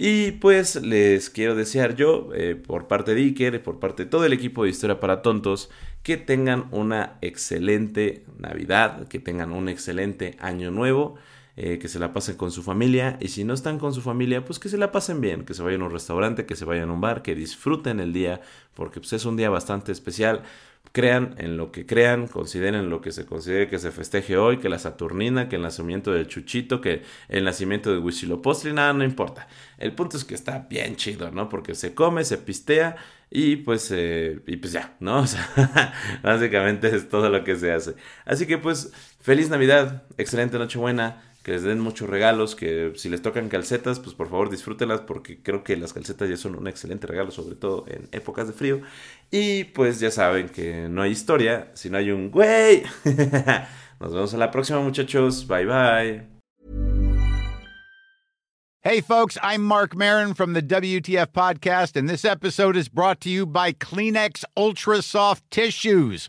Y 0.00 0.30
pues 0.30 0.76
les 0.76 1.28
quiero 1.28 1.56
desear 1.56 1.96
yo, 1.96 2.28
eh, 2.32 2.54
por 2.54 2.86
parte 2.86 3.16
de 3.16 3.20
Iker, 3.20 3.60
por 3.64 3.80
parte 3.80 4.04
de 4.04 4.08
todo 4.08 4.24
el 4.24 4.32
equipo 4.32 4.62
de 4.62 4.70
Historia 4.70 5.00
para 5.00 5.22
Tontos, 5.22 5.70
que 6.04 6.16
tengan 6.16 6.68
una 6.70 7.18
excelente 7.20 8.24
Navidad, 8.38 9.08
que 9.08 9.18
tengan 9.18 9.50
un 9.50 9.68
excelente 9.68 10.36
año 10.38 10.70
nuevo. 10.70 11.16
Eh, 11.60 11.80
que 11.80 11.88
se 11.88 11.98
la 11.98 12.12
pasen 12.12 12.36
con 12.36 12.52
su 12.52 12.62
familia 12.62 13.16
y 13.20 13.30
si 13.30 13.42
no 13.42 13.52
están 13.52 13.80
con 13.80 13.92
su 13.92 14.00
familia, 14.00 14.44
pues 14.44 14.60
que 14.60 14.68
se 14.68 14.78
la 14.78 14.92
pasen 14.92 15.20
bien, 15.20 15.44
que 15.44 15.54
se 15.54 15.62
vayan 15.64 15.82
a 15.82 15.86
un 15.86 15.90
restaurante, 15.90 16.46
que 16.46 16.54
se 16.54 16.64
vayan 16.64 16.88
a 16.88 16.92
un 16.92 17.00
bar, 17.00 17.20
que 17.20 17.34
disfruten 17.34 17.98
el 17.98 18.12
día, 18.12 18.40
porque 18.74 19.00
pues, 19.00 19.12
es 19.14 19.24
un 19.24 19.36
día 19.36 19.50
bastante 19.50 19.90
especial 19.90 20.44
crean 20.92 21.34
en 21.38 21.56
lo 21.56 21.70
que 21.70 21.86
crean, 21.86 22.26
consideren 22.26 22.90
lo 22.90 23.00
que 23.00 23.12
se 23.12 23.26
considere 23.26 23.68
que 23.68 23.78
se 23.78 23.90
festeje 23.90 24.36
hoy, 24.36 24.58
que 24.58 24.68
la 24.68 24.78
Saturnina, 24.78 25.48
que 25.48 25.56
el 25.56 25.62
nacimiento 25.62 26.12
del 26.12 26.26
Chuchito, 26.26 26.80
que 26.80 27.02
el 27.28 27.44
nacimiento 27.44 27.92
de 27.92 27.98
Huitzilopochtli, 27.98 28.72
nada, 28.72 28.92
no 28.92 29.04
importa. 29.04 29.48
El 29.78 29.92
punto 29.94 30.16
es 30.16 30.24
que 30.24 30.34
está 30.34 30.66
bien 30.68 30.96
chido, 30.96 31.30
¿no? 31.30 31.48
Porque 31.48 31.74
se 31.74 31.94
come, 31.94 32.24
se 32.24 32.38
pistea 32.38 32.96
y 33.30 33.56
pues, 33.56 33.90
eh, 33.92 34.40
y 34.46 34.56
pues 34.56 34.72
ya, 34.72 34.96
¿no? 35.00 35.20
O 35.22 35.26
sea, 35.26 35.92
básicamente 36.22 36.94
es 36.94 37.08
todo 37.08 37.28
lo 37.28 37.44
que 37.44 37.56
se 37.56 37.72
hace. 37.72 37.94
Así 38.24 38.46
que 38.46 38.58
pues, 38.58 38.92
feliz 39.20 39.50
Navidad, 39.50 40.04
excelente 40.16 40.58
Nochebuena 40.58 41.27
que 41.48 41.54
les 41.54 41.62
den 41.62 41.80
muchos 41.80 42.10
regalos, 42.10 42.54
que 42.54 42.92
si 42.96 43.08
les 43.08 43.22
tocan 43.22 43.48
calcetas, 43.48 44.00
pues 44.00 44.14
por 44.14 44.28
favor 44.28 44.50
disfrútenlas 44.50 45.00
porque 45.00 45.42
creo 45.42 45.64
que 45.64 45.78
las 45.78 45.94
calcetas 45.94 46.28
ya 46.28 46.36
son 46.36 46.54
un 46.56 46.68
excelente 46.68 47.06
regalo, 47.06 47.30
sobre 47.30 47.56
todo 47.56 47.86
en 47.88 48.06
épocas 48.12 48.48
de 48.48 48.52
frío. 48.52 48.82
Y 49.30 49.64
pues 49.64 49.98
ya 49.98 50.10
saben 50.10 50.50
que 50.50 50.90
no 50.90 51.00
hay 51.00 51.12
historia 51.12 51.70
si 51.72 51.88
no 51.88 51.96
hay 51.96 52.10
un 52.10 52.30
güey. 52.30 52.82
Nos 53.98 54.12
vemos 54.12 54.34
en 54.34 54.40
la 54.40 54.50
próxima 54.50 54.80
muchachos, 54.80 55.46
bye 55.46 55.64
bye. 55.64 56.28
Hey 58.82 59.00
folks, 59.00 59.38
I'm 59.42 59.64
Mark 59.64 59.96
Marin 59.96 60.34
from 60.34 60.52
the 60.52 60.62
WTF 60.62 61.28
podcast 61.28 61.96
and 61.96 62.10
this 62.10 62.26
episode 62.26 62.76
is 62.76 62.90
brought 62.90 63.22
to 63.22 63.30
you 63.30 63.46
by 63.46 63.72
Kleenex 63.72 64.44
Ultra 64.54 65.00
Soft 65.00 65.50
Tissues 65.50 66.28